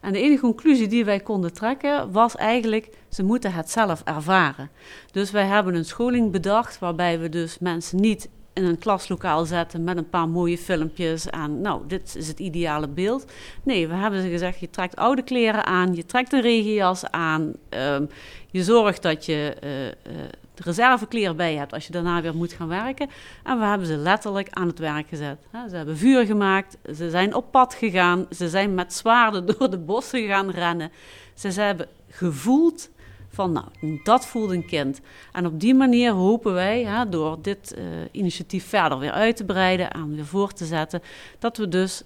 En 0.00 0.12
de 0.12 0.20
enige 0.20 0.40
conclusie 0.40 0.88
die 0.88 1.04
wij 1.04 1.20
konden 1.20 1.52
trekken 1.52 2.12
was 2.12 2.36
eigenlijk... 2.36 2.88
ze 3.08 3.22
moeten 3.22 3.52
het 3.52 3.70
zelf 3.70 4.02
ervaren. 4.04 4.70
Dus 5.12 5.30
wij 5.30 5.46
hebben 5.46 5.74
een 5.74 5.84
scholing 5.84 6.32
bedacht 6.32 6.78
waarbij 6.78 7.18
we 7.18 7.28
dus 7.28 7.58
mensen 7.58 8.00
niet 8.00 8.28
in 8.56 8.64
een 8.64 8.78
klaslokaal 8.78 9.44
zetten 9.44 9.84
met 9.84 9.96
een 9.96 10.08
paar 10.08 10.28
mooie 10.28 10.58
filmpjes 10.58 11.26
en 11.26 11.60
nou, 11.60 11.82
dit 11.86 12.14
is 12.16 12.28
het 12.28 12.38
ideale 12.38 12.88
beeld. 12.88 13.32
Nee, 13.62 13.88
we 13.88 13.94
hebben 13.94 14.22
ze 14.22 14.28
gezegd, 14.28 14.60
je 14.60 14.70
trekt 14.70 14.96
oude 14.96 15.22
kleren 15.22 15.64
aan, 15.64 15.94
je 15.94 16.06
trekt 16.06 16.32
een 16.32 16.40
regenjas 16.40 17.10
aan, 17.10 17.52
ehm, 17.68 18.04
je 18.50 18.64
zorgt 18.64 19.02
dat 19.02 19.24
je 19.24 19.56
eh, 19.60 19.86
eh, 19.86 19.92
de 20.54 20.62
reservekleren 20.62 21.36
bij 21.36 21.54
hebt 21.54 21.72
als 21.72 21.86
je 21.86 21.92
daarna 21.92 22.22
weer 22.22 22.36
moet 22.36 22.52
gaan 22.52 22.68
werken. 22.68 23.10
En 23.42 23.58
we 23.58 23.64
hebben 23.64 23.86
ze 23.86 23.96
letterlijk 23.96 24.48
aan 24.50 24.66
het 24.66 24.78
werk 24.78 25.08
gezet. 25.08 25.38
Ze 25.70 25.76
hebben 25.76 25.96
vuur 25.96 26.26
gemaakt, 26.26 26.76
ze 26.96 27.10
zijn 27.10 27.34
op 27.34 27.50
pad 27.50 27.74
gegaan, 27.74 28.26
ze 28.30 28.48
zijn 28.48 28.74
met 28.74 28.94
zwaarden 28.94 29.46
door 29.58 29.70
de 29.70 29.78
bossen 29.78 30.26
gaan 30.26 30.50
rennen. 30.50 30.90
Ze, 31.34 31.52
ze 31.52 31.60
hebben 31.60 31.88
gevoeld 32.08 32.88
van 33.36 33.52
nou, 33.52 34.00
dat 34.02 34.26
voelt 34.26 34.50
een 34.50 34.66
kind. 34.66 35.00
En 35.32 35.46
op 35.46 35.60
die 35.60 35.74
manier 35.74 36.12
hopen 36.12 36.52
wij, 36.52 37.06
door 37.08 37.38
dit 37.42 37.74
eh, 37.74 37.84
initiatief 38.10 38.68
verder 38.68 38.98
weer 38.98 39.12
uit 39.12 39.36
te 39.36 39.44
breiden 39.44 39.90
en 39.90 40.14
weer 40.14 40.26
voor 40.26 40.52
te 40.52 40.64
zetten, 40.64 41.02
dat 41.38 41.56
we 41.56 41.68
dus 41.68 42.02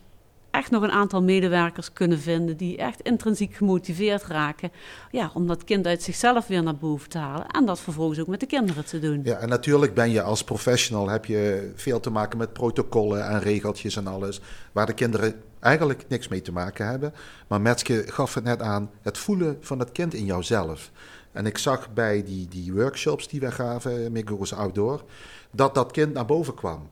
echt 0.51 0.71
nog 0.71 0.83
een 0.83 0.91
aantal 0.91 1.23
medewerkers 1.23 1.93
kunnen 1.93 2.19
vinden 2.19 2.57
die 2.57 2.77
echt 2.77 3.01
intrinsiek 3.01 3.55
gemotiveerd 3.55 4.23
raken. 4.23 4.71
Ja, 5.11 5.31
om 5.35 5.47
dat 5.47 5.65
kind 5.65 5.87
uit 5.87 6.03
zichzelf 6.03 6.47
weer 6.47 6.63
naar 6.63 6.77
boven 6.77 7.09
te 7.09 7.19
halen 7.19 7.47
en 7.47 7.67
dat 7.67 7.81
vervolgens 7.81 8.21
ook 8.21 8.27
met 8.27 8.41
de 8.41 8.47
kinderen 8.47 8.85
te 8.85 8.99
doen. 8.99 9.21
Ja, 9.25 9.37
en 9.37 9.49
natuurlijk 9.49 9.95
ben 9.95 10.11
je 10.11 10.23
als 10.23 10.45
professional, 10.45 11.09
heb 11.09 11.25
je 11.25 11.73
veel 11.75 12.01
te 12.01 12.11
maken 12.11 12.39
met 12.39 12.53
protocollen 12.53 13.29
en 13.29 13.41
regeltjes 13.41 13.97
en 13.97 14.07
alles, 14.07 14.41
waar 14.73 14.87
de 14.87 14.93
kinderen 14.93 15.35
eigenlijk 15.61 16.05
niks 16.09 16.29
mee 16.29 16.43
te 16.43 16.53
maken 16.53 16.87
hebben. 16.87 17.15
Maar 17.49 17.61
Metske 17.61 18.05
gaf 18.07 18.35
het 18.35 18.45
net 18.45 18.63
aan, 18.63 18.91
het 19.03 19.19
voelen 19.19 19.57
van 19.61 19.79
het 19.79 19.93
kind 19.93 20.15
in 20.15 20.25
jouzelf. 20.25 20.91
En 21.33 21.47
ik 21.47 21.59
zag 21.59 21.93
bij 21.93 22.25
die, 22.25 22.49
die 22.49 22.73
workshops 22.73 23.29
die 23.29 23.41
we 23.41 23.51
gaven, 23.51 24.13
Migos 24.13 24.55
Outdoor, 24.55 25.03
dat 25.51 25.75
dat 25.75 25.91
kind 25.91 26.13
naar 26.13 26.27
boven 26.27 26.55
kwam. 26.55 26.89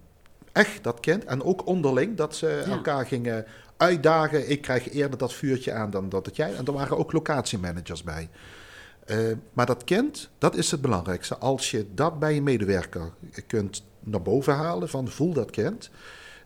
Echt, 0.53 0.85
dat 0.85 1.01
kind. 1.01 1.25
En 1.25 1.43
ook 1.43 1.67
onderling, 1.67 2.17
dat 2.17 2.37
ze 2.37 2.63
Ja. 2.67 2.73
elkaar 2.73 3.07
gingen 3.07 3.45
uitdagen. 3.77 4.51
Ik 4.51 4.63
krijg 4.63 4.91
eerder 4.93 5.19
dat 5.19 5.33
vuurtje 5.33 5.73
aan 5.73 5.91
dan 5.91 6.09
dat 6.09 6.27
het 6.27 6.37
jij. 6.37 6.55
En 6.55 6.65
er 6.67 6.73
waren 6.73 6.99
ook 6.99 7.13
locatiemanagers 7.13 8.03
bij. 8.03 8.29
Eh, 9.07 9.17
maar 9.53 9.67
dat 9.67 9.85
kind, 9.85 10.29
dat 10.39 10.57
is 10.57 10.71
het 10.71 10.81
belangrijkste. 10.81 11.37
Als 11.39 11.71
je 11.71 11.87
dat 11.95 12.19
bij 12.19 12.35
je 12.35 12.43
medewerker 12.43 13.11
kunt 13.47 13.85
naar 14.01 14.23
boven 14.23 14.55
halen, 14.55 14.89
van 14.89 15.09
voel 15.09 15.33
dat 15.33 15.51
kind, 15.51 15.91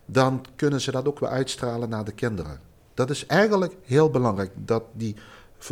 dan 0.06 0.44
kunnen 0.56 0.80
ze 0.80 0.90
dat 0.90 1.06
ook 1.08 1.18
weer 1.18 1.28
uitstralen 1.28 1.88
naar 1.88 2.04
de 2.04 2.12
kinderen. 2.12 2.60
Dat 2.94 3.10
is 3.10 3.26
eigenlijk 3.26 3.74
heel 3.82 4.10
belangrijk. 4.10 4.50
Dat 4.54 4.82
die 4.92 5.16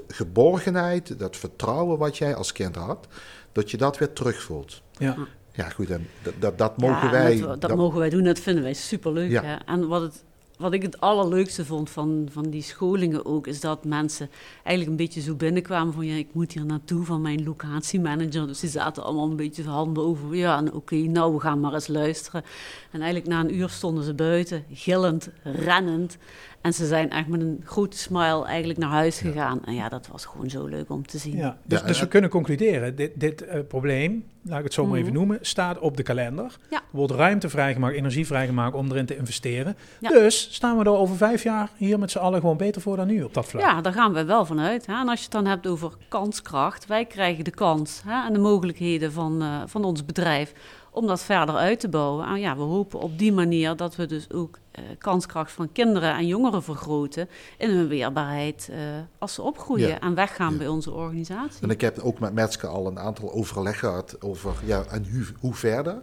geborgenheid, 0.09 1.19
dat 1.19 1.37
vertrouwen 1.37 1.99
wat 1.99 2.19
jij 2.19 2.35
als 2.35 2.53
kind 2.53 2.77
had, 2.77 3.07
dat 3.53 3.71
je 3.71 3.77
dat 3.77 3.99
weer 3.99 4.13
terugvoelt. 4.13 4.83
Ja. 4.99 5.17
Ja, 5.53 5.69
goed, 5.69 5.91
en 5.91 6.09
dat, 6.23 6.35
dat, 6.39 6.59
dat 6.59 6.79
mogen 6.79 7.07
Ja, 7.07 7.11
wij. 7.11 7.41
Dat, 7.41 7.61
dat 7.61 7.77
mogen 7.77 7.99
wij 7.99 8.11
doen, 8.11 8.25
dat 8.25 8.39
vinden 8.39 8.63
wij 8.63 8.75
superleuk. 8.75 9.31
Ja. 9.31 9.43
Hè? 9.43 9.55
En 9.55 9.89
wat, 9.89 10.03
het, 10.03 10.25
wat 10.59 10.73
ik 10.73 10.83
het 10.83 11.01
allerleukste 11.01 11.65
vond 11.65 11.91
van, 11.91 12.29
van 12.31 12.51
die 12.51 12.63
scholingen 12.63 13.27
ook, 13.27 13.47
is 13.47 13.61
dat 13.61 13.85
mensen 13.85 14.31
eigenlijk 14.63 14.91
een 14.91 15.05
beetje 15.07 15.21
zo 15.21 15.35
binnenkwamen 15.35 15.95
van 15.95 16.07
ja, 16.07 16.15
ik 16.15 16.29
moet 16.33 16.53
hier 16.53 16.65
naartoe 16.65 17.05
van 17.05 17.21
mijn 17.21 17.45
locatiemanager. 17.45 18.47
Dus 18.47 18.61
die 18.61 18.71
zaten 18.71 19.03
allemaal 19.03 19.31
een 19.31 19.37
beetje 19.37 19.65
handen 19.65 20.03
over. 20.03 20.37
Ja, 20.37 20.57
en 20.57 20.73
oké, 20.73 20.97
nou 20.97 21.35
we 21.35 21.41
gaan 21.41 21.61
maar 21.61 21.75
eens 21.75 21.89
luisteren. 21.89 22.45
En 22.91 23.01
eigenlijk 23.01 23.27
na 23.33 23.41
een 23.41 23.55
uur 23.55 23.69
stonden 23.69 24.05
ze 24.05 24.15
buiten, 24.15 24.65
gillend, 24.73 25.29
rennend. 25.43 26.17
En 26.61 26.73
ze 26.75 26.87
zijn 26.87 27.11
echt 27.11 27.27
met 27.29 27.41
een 27.41 27.63
grote 27.65 27.99
smile 27.99 28.45
eigenlijk 28.45 28.79
naar 28.79 28.91
huis 28.91 29.19
gegaan. 29.19 29.65
En 29.65 29.75
ja, 29.75 29.89
dat 29.89 30.09
was 30.13 30.25
gewoon 30.25 30.51
zo 30.51 30.67
leuk 30.67 30.91
om 30.91 31.07
te 31.07 31.19
zien. 31.19 31.37
Ja, 31.37 31.57
dus, 31.65 31.81
Ja, 31.81 31.87
dus 31.87 32.01
we 32.01 32.09
kunnen 32.09 32.31
concluderen, 32.31 32.97
dit, 32.97 33.11
dit 33.15 33.45
eh, 33.45 33.61
probleem, 33.69 34.25
laat 34.43 34.59
ik 34.59 34.65
het 34.65 34.73
zo 34.75 34.87
maar 34.87 34.99
even 34.99 35.09
Mhm. 35.11 35.19
noemen, 35.19 35.39
staat 35.41 35.79
op 35.79 35.97
de 35.97 36.03
kalender. 36.03 36.57
Ja. 36.71 36.77
Er 36.77 36.83
wordt 36.91 37.13
ruimte 37.13 37.49
vrijgemaakt, 37.49 37.95
energie 37.97 38.27
vrijgemaakt 38.27 38.75
om 38.75 38.91
erin 38.91 39.07
te 39.07 39.17
investeren. 39.17 39.77
Ja. 40.01 40.09
Dus 40.09 40.49
staan 40.55 40.79
we 40.79 40.85
er 40.85 40.91
over 40.91 41.17
vijf 41.17 41.43
jaar 41.43 41.71
hier 41.77 41.99
met 41.99 42.11
z'n 42.11 42.19
allen 42.19 42.41
gewoon 42.41 42.57
beter 42.57 42.83
voor 42.83 42.97
dan 42.97 43.07
nu 43.07 43.23
op 43.23 43.35
dat 43.35 43.47
vlak. 43.47 43.63
Ja, 43.63 43.81
daar 43.81 43.93
gaan 43.93 44.13
we 44.13 44.25
wel 44.25 44.45
vanuit. 44.47 44.87
Hè? 44.87 44.93
En 45.01 45.09
als 45.09 45.19
je 45.19 45.25
het 45.25 45.33
dan 45.35 45.47
hebt 45.47 45.67
over 45.67 45.93
kanskracht, 46.09 46.87
wij 46.87 47.05
krijgen 47.05 47.45
de 47.45 47.51
kans 47.51 48.03
hè, 48.07 48.27
en 48.27 48.33
de 48.33 48.39
mogelijkheden 48.39 49.13
van, 49.13 49.43
eh, 49.43 49.63
van 49.67 49.85
ons 49.85 50.05
bedrijf 50.05 50.53
om 50.91 51.07
dat 51.07 51.23
verder 51.23 51.55
uit 51.55 51.81
te 51.81 51.89
bouwen. 51.89 52.27
En 52.27 52.41
ja, 52.41 52.57
we 52.57 52.63
hopen 52.63 53.01
op 53.01 53.19
die 53.19 53.33
manier 53.33 53.77
dat 53.77 53.97
we 53.97 54.07
dus 54.07 54.31
ook 54.33 54.59
eh, 54.71 54.85
kanskracht 54.99 55.53
van 55.53 55.73
kinderen 55.73 56.15
en 56.15 56.27
jongeren 56.27 56.63
vergroten 56.63 57.29
in 57.59 57.71
hun 57.71 57.89
weerbaarheid 57.89 58.69
eh, 58.73 58.79
als 59.19 59.35
ze 59.35 59.43
opgroeien 59.43 59.89
Ja. 59.89 60.01
en 60.01 60.15
weggaan 60.15 60.53
Ja. 60.53 60.59
bij 60.59 60.69
onze 60.69 60.91
organisatie. 60.91 61.63
En 61.63 61.71
ik 61.71 61.81
heb 61.81 61.99
ook 61.99 62.19
met 62.19 62.33
Metske 62.33 62.67
al 62.67 62.87
een 62.87 62.99
aantal 62.99 63.33
overleg 63.33 63.79
gehad 63.79 64.17
over 64.21 64.53
ja, 64.65 64.85
en 64.91 65.07
hoe, 65.13 65.25
hoe 65.41 65.55
verder. 65.55 66.01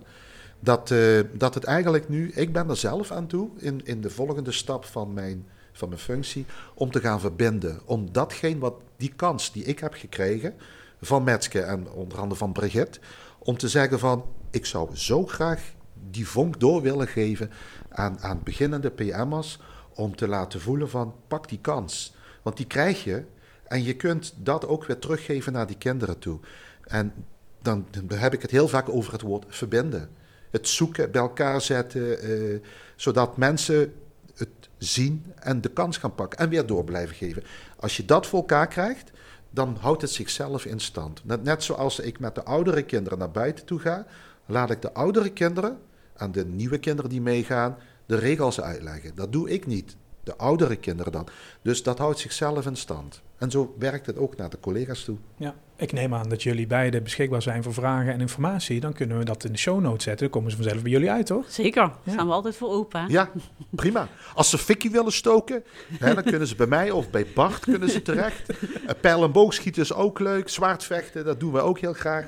Dat, 0.60 0.92
eh, 0.92 1.20
dat 1.34 1.54
het 1.54 1.64
eigenlijk 1.64 2.10
nu, 2.10 2.32
ik 2.32 2.54
ben 2.54 2.70
er 2.70 2.78
zelf 2.78 3.12
aan 3.12 3.28
toe 3.28 3.50
in, 3.58 3.82
in 3.84 4.02
de 4.02 4.10
volgende 4.10 4.52
stap 4.52 4.86
van 4.86 5.14
mijn, 5.14 5.48
van 5.72 5.90
mijn 5.90 6.02
functie, 6.02 6.46
om 6.74 6.92
te 6.92 7.00
gaan 7.00 7.20
verbinden. 7.20 7.80
Om 7.86 8.12
datgene 8.12 8.60
wat, 8.60 8.74
die 8.98 9.14
kans 9.16 9.52
die 9.52 9.64
ik 9.64 9.80
heb 9.80 9.94
gekregen 9.94 10.54
van 11.02 11.24
Metske 11.24 11.62
en 11.62 11.90
onder 11.92 12.18
andere 12.20 12.40
van 12.40 12.52
Brigitte, 12.52 13.00
om 13.40 13.58
te 13.58 13.68
zeggen 13.68 14.00
van, 14.00 14.26
ik 14.50 14.66
zou 14.66 14.96
zo 14.96 15.26
graag 15.26 15.74
die 16.10 16.28
vonk 16.28 16.60
door 16.60 16.82
willen 16.82 17.08
geven 17.08 17.52
aan, 17.90 18.20
aan 18.20 18.42
beginnende 18.44 18.90
PM'ers, 18.90 19.60
om 19.94 20.16
te 20.16 20.28
laten 20.28 20.62
voelen 20.62 20.90
van, 20.90 21.16
pak 21.28 21.50
die 21.50 21.60
kans. 21.60 22.16
Want 22.42 22.58
die 22.58 22.68
krijg 22.68 23.04
je 23.04 23.24
en 23.64 23.84
je 23.84 23.96
kunt 23.96 24.34
dat 24.38 24.68
ook 24.68 24.86
weer 24.86 25.00
teruggeven 25.00 25.54
naar 25.54 25.68
die 25.68 25.78
kinderen 25.78 26.20
toe. 26.20 26.40
En 26.84 27.14
dan, 27.62 27.88
heb 28.14 28.34
ik 28.34 28.42
het 28.42 28.52
heel 28.52 28.68
vaak 28.68 28.90
over 28.90 29.12
het 29.12 29.22
woord 29.22 29.46
verbinden. 29.48 30.10
Het 30.52 30.68
zoeken, 30.68 31.12
bij 31.12 31.22
elkaar 31.22 31.62
zetten, 31.62 32.20
eh, 32.20 32.60
zodat 32.96 33.38
mensen 33.38 33.94
het 34.36 34.50
zien 34.78 35.34
en 35.36 35.62
de 35.62 35.70
kans 35.70 35.98
gaan 35.98 36.16
pakken 36.16 36.40
en 36.40 36.50
weer 36.50 36.66
door 36.66 36.84
blijven 36.84 37.16
geven. 37.16 37.44
Als 37.80 37.98
je 37.98 38.06
dat 38.06 38.28
voor 38.28 38.40
elkaar 38.40 38.68
krijgt, 38.68 39.12
dan 39.58 39.78
houdt 39.80 40.02
het 40.02 40.12
zichzelf 40.12 40.66
in 40.66 40.80
stand. 40.80 41.22
Net, 41.26 41.44
net 41.44 41.64
zoals 41.64 42.00
ik 42.00 42.20
met 42.20 42.36
de 42.36 42.44
oudere 42.44 42.84
kinderen 42.84 43.20
naar 43.20 43.32
buiten 43.32 43.66
toe 43.66 43.80
ga, 43.80 44.06
laat 44.46 44.72
ik 44.72 44.82
de 44.82 44.94
oudere 44.94 45.30
kinderen 45.30 45.78
en 46.16 46.32
de 46.32 46.46
nieuwe 46.46 46.78
kinderen 46.80 47.10
die 47.10 47.22
meegaan 47.22 47.78
de 48.06 48.16
regels 48.16 48.62
uitleggen. 48.62 49.16
Dat 49.16 49.32
doe 49.32 49.50
ik 49.50 49.68
niet. 49.68 49.96
De 50.28 50.38
oudere 50.38 50.76
kinderen 50.76 51.12
dan. 51.12 51.28
Dus 51.62 51.84
dat 51.84 51.98
houdt 51.98 52.20
zichzelf 52.20 52.66
in 52.66 52.76
stand. 52.76 53.22
En 53.38 53.52
zo 53.52 53.76
werkt 53.80 54.06
het 54.06 54.18
ook 54.18 54.36
naar 54.38 54.50
de 54.50 54.60
collega's 54.60 55.04
toe. 55.04 55.18
Ja, 55.38 55.56
ik 55.76 55.92
neem 55.92 56.14
aan 56.14 56.30
dat 56.30 56.44
jullie 56.44 56.68
beiden 56.68 57.04
beschikbaar 57.04 57.42
zijn 57.42 57.64
voor 57.64 57.74
vragen 57.74 58.14
en 58.14 58.22
informatie. 58.22 58.80
Dan 58.80 58.94
kunnen 58.94 59.18
we 59.18 59.26
dat 59.26 59.44
in 59.44 59.52
de 59.52 59.58
show 59.58 59.80
notes 59.82 60.04
zetten. 60.04 60.22
Dan 60.24 60.30
komen 60.36 60.52
ze 60.52 60.58
vanzelf 60.58 60.82
bij 60.82 60.92
jullie 60.92 61.12
uit, 61.12 61.26
toch? 61.26 61.46
Zeker, 61.52 61.82
daar 61.82 61.98
Ja. 62.04 62.12
staan 62.12 62.28
we 62.28 62.34
altijd 62.34 62.56
voor 62.56 62.70
open. 62.70 63.02
Hè? 63.02 63.08
Ja, 63.08 63.30
prima. 63.70 64.08
Als 64.34 64.50
ze 64.50 64.58
fikkie 64.58 64.92
willen 64.92 65.12
stoken, 65.12 65.64
hè, 66.00 66.14
dan 66.14 66.24
kunnen 66.24 66.48
ze 66.48 66.56
bij 66.56 66.68
mij 66.68 66.92
of 66.92 67.10
bij 67.10 67.26
Bart 67.36 67.60
kunnen 67.60 67.90
ze 67.90 68.02
terecht. 68.02 68.50
Eh, 68.50 68.94
Pijl 69.02 69.24
en 69.24 69.32
boogschieten 69.32 69.82
is 69.82 69.94
ook 69.94 70.20
leuk. 70.20 70.50
Zwaardvechten, 70.50 71.26
dat 71.26 71.40
doen 71.40 71.52
we 71.52 71.60
ook 71.62 71.80
heel 71.80 71.94
graag. 71.94 72.26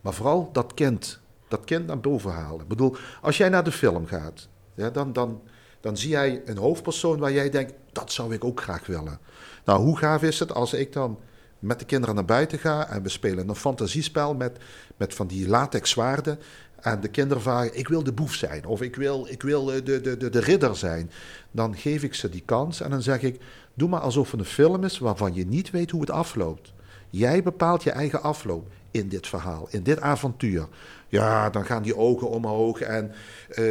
Maar 0.00 0.12
vooral 0.14 0.48
dat 0.52 0.74
kind, 0.74 1.20
dat 1.48 1.64
kind 1.64 1.86
naar 1.86 2.00
boven 2.00 2.30
halen. 2.32 2.60
Ik 2.60 2.68
bedoel, 2.68 2.96
als 3.22 3.36
jij 3.36 3.48
naar 3.48 3.64
de 3.64 3.72
film 3.72 4.06
gaat, 4.06 4.48
ja, 4.74 4.90
dan, 4.90 5.12
dan, 5.12 5.40
dan 5.80 5.96
zie 5.96 6.10
jij 6.10 6.42
een 6.44 6.56
hoofdpersoon 6.56 7.18
waar 7.18 7.32
jij 7.32 7.50
denkt, 7.50 7.72
dat 7.92 8.12
zou 8.12 8.34
ik 8.34 8.44
ook 8.44 8.60
graag 8.60 8.86
willen. 8.86 9.18
Nou, 9.64 9.80
hoe 9.80 9.98
gaaf 9.98 10.22
is 10.22 10.38
het 10.38 10.52
als 10.52 10.72
ik 10.72 10.92
dan 10.92 11.18
met 11.58 11.78
de 11.78 11.84
kinderen 11.84 12.14
naar 12.14 12.24
buiten 12.24 12.58
ga 12.58 12.88
en 12.88 13.02
we 13.02 13.08
spelen 13.08 13.48
een 13.48 13.54
fantasiespel 13.54 14.34
met, 14.34 14.58
met 14.96 15.14
van 15.14 15.26
die 15.26 15.48
latex 15.48 15.90
zwaarden. 15.90 16.38
En 16.80 17.00
de 17.00 17.08
kinderen 17.08 17.42
vragen, 17.42 17.78
ik 17.78 17.88
wil 17.88 18.02
de 18.02 18.12
boef 18.12 18.34
zijn 18.34 18.66
of 18.66 18.82
ik 18.82 18.96
wil, 18.96 19.26
ik 19.28 19.42
wil 19.42 19.72
eh, 19.72 19.84
de, 19.84 20.00
de, 20.00 20.16
de, 20.16 20.30
de 20.30 20.40
ridder 20.40 20.76
zijn. 20.76 21.10
Dan 21.50 21.76
geef 21.76 22.02
ik 22.02 22.14
ze 22.14 22.28
die 22.28 22.42
kans 22.44 22.80
en 22.80 22.90
dan 22.90 23.02
zeg 23.02 23.22
ik, 23.22 23.40
doe 23.74 23.88
maar 23.88 24.00
alsof 24.00 24.30
het 24.30 24.40
een 24.40 24.46
film 24.46 24.84
is 24.84 24.98
waarvan 24.98 25.34
je 25.34 25.46
niet 25.46 25.70
weet 25.70 25.90
hoe 25.90 26.00
het 26.00 26.10
afloopt. 26.10 26.72
Jij 27.10 27.42
bepaalt 27.42 27.82
je 27.82 27.90
eigen 27.90 28.22
afloop 28.22 28.68
in 28.90 29.08
dit 29.08 29.26
verhaal, 29.26 29.66
in 29.70 29.82
dit 29.82 30.00
avontuur. 30.00 30.68
Ja, 31.08 31.50
dan 31.50 31.64
gaan 31.64 31.82
die 31.82 31.96
ogen 31.96 32.28
omhoog 32.30 32.80
en 32.80 33.12
eh, 33.48 33.64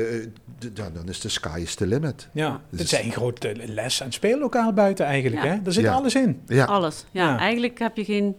d- 0.59 0.75
dan 0.75 0.93
dan 0.93 1.09
is 1.09 1.19
de 1.19 1.29
sky 1.29 1.59
is 1.61 1.75
the 1.75 1.87
limit. 1.87 2.27
Ja, 2.33 2.61
Dus- 2.69 2.79
het 2.79 2.91
is 2.91 3.05
een 3.05 3.11
groot 3.11 3.43
eh, 3.43 3.67
les- 3.67 4.01
en 4.01 4.11
speellokaal 4.11 4.73
buiten 4.73 5.05
eigenlijk. 5.05 5.43
Ja. 5.43 5.49
Hè? 5.49 5.61
Daar 5.61 5.73
zit 5.73 5.83
Ja. 5.83 5.93
alles 5.93 6.15
in. 6.15 6.41
Ja, 6.47 6.65
Alles. 6.65 7.05
Ja, 7.11 7.29
Ja. 7.29 7.37
eigenlijk 7.37 7.79
heb 7.79 7.97
je 7.97 8.03
geen 8.05 8.35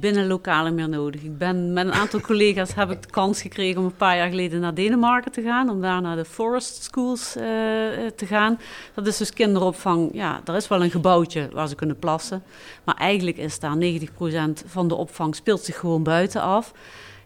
binnenlokalen 0.00 0.74
meer 0.74 0.88
nodig. 0.88 1.22
Ik 1.22 1.38
ben 1.38 1.72
met 1.72 1.86
een 1.86 1.92
aantal 1.92 2.20
collega's 2.20 2.74
heb 2.74 2.90
ik 2.90 3.02
de 3.02 3.10
kans 3.10 3.42
gekregen 3.42 3.80
om 3.80 3.84
een 3.84 3.96
paar 3.96 4.16
jaar 4.16 4.28
geleden 4.28 4.60
naar 4.60 4.74
Denemarken 4.74 5.32
te 5.32 5.42
gaan, 5.42 5.70
om 5.70 5.80
daar 5.80 6.02
naar 6.02 6.16
de 6.16 6.24
forest 6.24 6.82
schools 6.82 7.36
eh, 7.36 8.06
eh, 8.06 8.10
te 8.12 8.26
gaan. 8.26 8.58
Dat 8.94 9.06
is 9.06 9.16
dus 9.16 9.32
kinderopvang. 9.32 10.10
Ja, 10.12 10.40
er 10.44 10.56
is 10.56 10.68
wel 10.68 10.82
een 10.82 10.90
gebouwtje 10.90 11.48
waar 11.52 11.68
ze 11.68 11.74
kunnen 11.74 11.98
plassen, 11.98 12.42
maar 12.84 12.94
eigenlijk 12.94 13.36
is 13.36 13.58
daar 13.58 13.76
90% 13.76 14.64
van 14.66 14.88
de 14.88 14.94
opvang 14.94 15.34
speelt 15.34 15.64
zich 15.64 15.78
gewoon 15.78 16.02
buiten 16.02 16.40
af. 16.40 16.72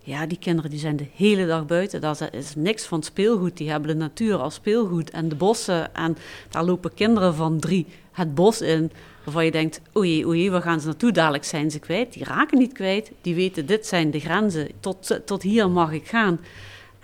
Ja, 0.09 0.27
die 0.27 0.39
kinderen 0.39 0.71
die 0.71 0.79
zijn 0.79 0.97
de 0.97 1.07
hele 1.15 1.47
dag 1.47 1.67
buiten. 1.67 2.01
Daar 2.01 2.35
is 2.35 2.55
niks 2.55 2.85
van 2.85 3.03
speelgoed. 3.03 3.57
Die 3.57 3.71
hebben 3.71 3.89
de 3.89 3.95
natuur 3.97 4.37
als 4.37 4.55
speelgoed 4.55 5.11
en 5.11 5.29
de 5.29 5.35
bossen. 5.35 5.95
En 5.95 6.17
daar 6.51 6.65
lopen 6.65 6.95
kinderen 6.95 7.35
van 7.35 7.59
drie 7.59 7.87
het 8.13 8.35
bos 8.35 8.61
in. 8.61 8.91
Waarvan 9.25 9.45
je 9.45 9.51
denkt, 9.51 9.81
oei, 9.97 10.27
oei, 10.27 10.51
waar 10.51 10.63
gaan 10.63 10.81
ze 10.81 10.87
naartoe? 10.87 11.13
Dadelijk 11.13 11.45
zijn 11.45 11.71
ze 11.71 11.79
kwijt. 11.79 12.13
Die 12.13 12.25
raken 12.25 12.59
niet 12.59 12.73
kwijt. 12.73 13.11
Die 13.21 13.35
weten, 13.35 13.67
dit 13.67 13.87
zijn 13.87 14.11
de 14.11 14.21
grenzen. 14.21 14.69
Tot, 14.81 15.21
tot 15.25 15.43
hier 15.43 15.71
mag 15.71 15.93
ik 15.93 16.07
gaan. 16.09 16.41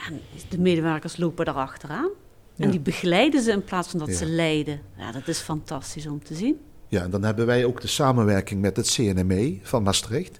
En 0.08 0.20
de 0.48 0.58
medewerkers 0.58 1.16
lopen 1.16 1.44
daar 1.44 1.54
achteraan. 1.54 2.08
Ja. 2.54 2.64
En 2.64 2.70
die 2.70 2.80
begeleiden 2.80 3.42
ze 3.42 3.50
in 3.50 3.64
plaats 3.64 3.88
van 3.88 3.98
dat 3.98 4.08
Ja. 4.08 4.14
ze 4.14 4.26
leiden. 4.26 4.80
Ja, 4.96 5.12
dat 5.12 5.28
is 5.28 5.38
fantastisch 5.38 6.06
om 6.06 6.24
te 6.24 6.34
zien. 6.34 6.58
Ja, 6.88 7.02
en 7.02 7.10
dan 7.10 7.22
hebben 7.24 7.46
wij 7.46 7.64
ook 7.64 7.80
de 7.80 7.86
samenwerking 7.88 8.60
met 8.60 8.76
het 8.76 8.90
CNME 8.90 9.58
van 9.62 9.82
Maastricht. 9.82 10.38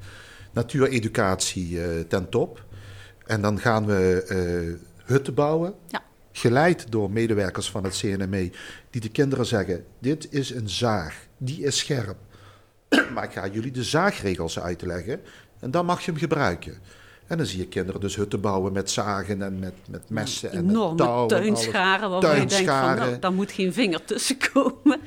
Natuureducatie 0.55 1.83
eh, 1.83 2.01
ten 2.09 2.29
top. 2.29 2.65
En 3.27 3.41
dan 3.41 3.59
gaan 3.59 3.87
we 3.87 4.25
eh, 4.29 5.13
hutten 5.13 5.35
bouwen. 5.35 5.75
Ja. 5.89 6.03
Geleid 6.33 6.87
door 6.91 7.11
medewerkers 7.11 7.71
van 7.71 7.85
het 7.85 7.99
CNME. 7.99 8.51
Die 8.91 9.01
de 9.01 9.09
kinderen 9.09 9.47
zeggen, 9.47 9.85
dit 9.99 10.27
is 10.31 10.51
een 10.51 10.69
zaag. 10.69 11.27
Die 11.39 11.63
is 11.65 11.79
scherp. 11.79 12.17
maar 13.15 13.25
ik 13.25 13.33
ga 13.33 13.47
jullie 13.47 13.71
de 13.71 13.85
zaagregels 13.85 14.61
uitleggen. 14.61 15.21
En 15.61 15.71
dan 15.71 15.87
mag 15.87 16.01
je 16.05 16.11
hem 16.11 16.21
gebruiken. 16.21 16.79
En 17.27 17.37
dan 17.37 17.47
zie 17.47 17.59
je 17.59 17.69
kinderen 17.69 18.01
dus 18.01 18.17
hutten 18.17 18.41
bouwen 18.41 18.73
met 18.73 18.91
zagen 18.91 19.43
en 19.43 19.59
met, 19.59 19.75
met 19.91 20.11
messen 20.11 20.51
en 20.51 20.65
met 20.65 20.75
Enorme 20.75 20.97
touw 20.97 21.07
en 21.07 21.13
alles. 21.13 21.33
tuinscharen 21.33 22.11
waarvan 22.11 22.41
je 22.41 22.47
denkt 22.47 22.71
van, 22.71 22.97
nou, 22.97 23.19
daar 23.19 23.33
moet 23.33 23.53
geen 23.53 23.73
vinger 23.73 24.05
tussen 24.05 24.37
komen. 24.53 25.01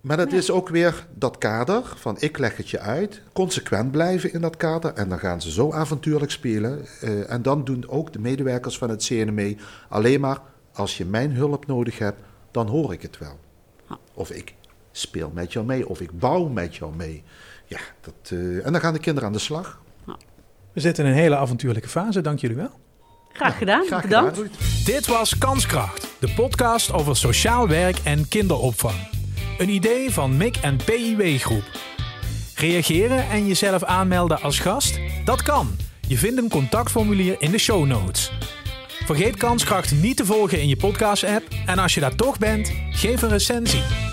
Maar 0.00 0.16
dat 0.16 0.32
is 0.32 0.50
ook 0.50 0.68
weer 0.68 1.06
dat 1.14 1.38
kader 1.38 1.82
van 1.96 2.16
ik 2.18 2.38
leg 2.38 2.56
het 2.56 2.68
je 2.70 2.78
uit, 2.78 3.22
consequent 3.32 3.90
blijven 3.90 4.32
in 4.32 4.40
dat 4.40 4.56
kader 4.56 4.92
en 4.92 5.08
dan 5.08 5.18
gaan 5.18 5.40
ze 5.40 5.50
zo 5.50 5.72
avontuurlijk 5.72 6.30
spelen. 6.30 6.86
Eh, 7.00 7.30
en 7.32 7.42
dan 7.42 7.64
doen 7.64 7.88
ook 7.88 8.12
de 8.12 8.18
medewerkers 8.18 8.78
van 8.78 8.90
het 8.90 9.04
CNME 9.04 9.56
alleen 9.88 10.20
maar 10.20 10.38
als 10.72 10.96
je 10.96 11.04
mijn 11.04 11.32
hulp 11.32 11.66
nodig 11.66 11.98
hebt, 11.98 12.18
dan 12.50 12.66
hoor 12.66 12.92
ik 12.92 13.02
het 13.02 13.18
wel. 13.18 13.38
Ja. 13.88 13.98
Of 14.14 14.30
ik 14.30 14.54
speel 14.92 15.30
met 15.34 15.52
jou 15.52 15.66
mee, 15.66 15.88
of 15.88 16.00
ik 16.00 16.18
bouw 16.18 16.44
met 16.48 16.76
jou 16.76 16.94
mee. 16.94 17.22
Ja, 17.66 17.78
dat, 18.00 18.14
eh, 18.30 18.66
en 18.66 18.72
dan 18.72 18.80
gaan 18.80 18.92
de 18.92 18.98
kinderen 19.00 19.28
aan 19.28 19.34
de 19.34 19.40
slag. 19.42 19.80
We 20.72 20.80
zitten 20.82 21.04
in 21.04 21.10
een 21.10 21.16
hele 21.16 21.36
avontuurlijke 21.36 21.88
fase. 21.88 22.20
Dank 22.20 22.38
jullie 22.38 22.56
wel. 22.56 22.70
Graag 23.32 23.58
gedaan, 23.58 23.86
Graag 23.86 24.02
bedankt. 24.02 24.36
gedaan. 24.36 24.50
Dit 24.84 25.06
was 25.06 25.38
Kanskracht, 25.38 26.08
de 26.20 26.32
podcast 26.34 26.92
over 26.92 27.16
sociaal 27.16 27.68
werk 27.68 27.98
en 28.04 28.28
kinderopvang. 28.28 29.15
Een 29.58 29.68
idee 29.68 30.10
van 30.10 30.36
MIC 30.36 30.56
en 30.56 30.76
PIW 30.84 31.38
Groep. 31.38 31.64
Reageren 32.54 33.28
en 33.28 33.46
jezelf 33.46 33.84
aanmelden 33.84 34.40
als 34.40 34.58
gast? 34.58 35.00
Dat 35.24 35.42
kan. 35.42 35.76
Je 36.08 36.16
vindt 36.16 36.38
een 36.38 36.48
contactformulier 36.48 37.36
in 37.38 37.50
de 37.50 37.58
show 37.58 37.86
notes. 37.86 38.32
Vergeet 39.04 39.36
Kanskracht 39.36 39.92
niet 39.92 40.16
te 40.16 40.24
volgen 40.24 40.60
in 40.60 40.68
je 40.68 40.76
podcast-app 40.76 41.44
en 41.66 41.78
als 41.78 41.94
je 41.94 42.00
daar 42.00 42.14
toch 42.14 42.38
bent, 42.38 42.72
geef 42.90 43.22
een 43.22 43.28
recensie. 43.28 44.05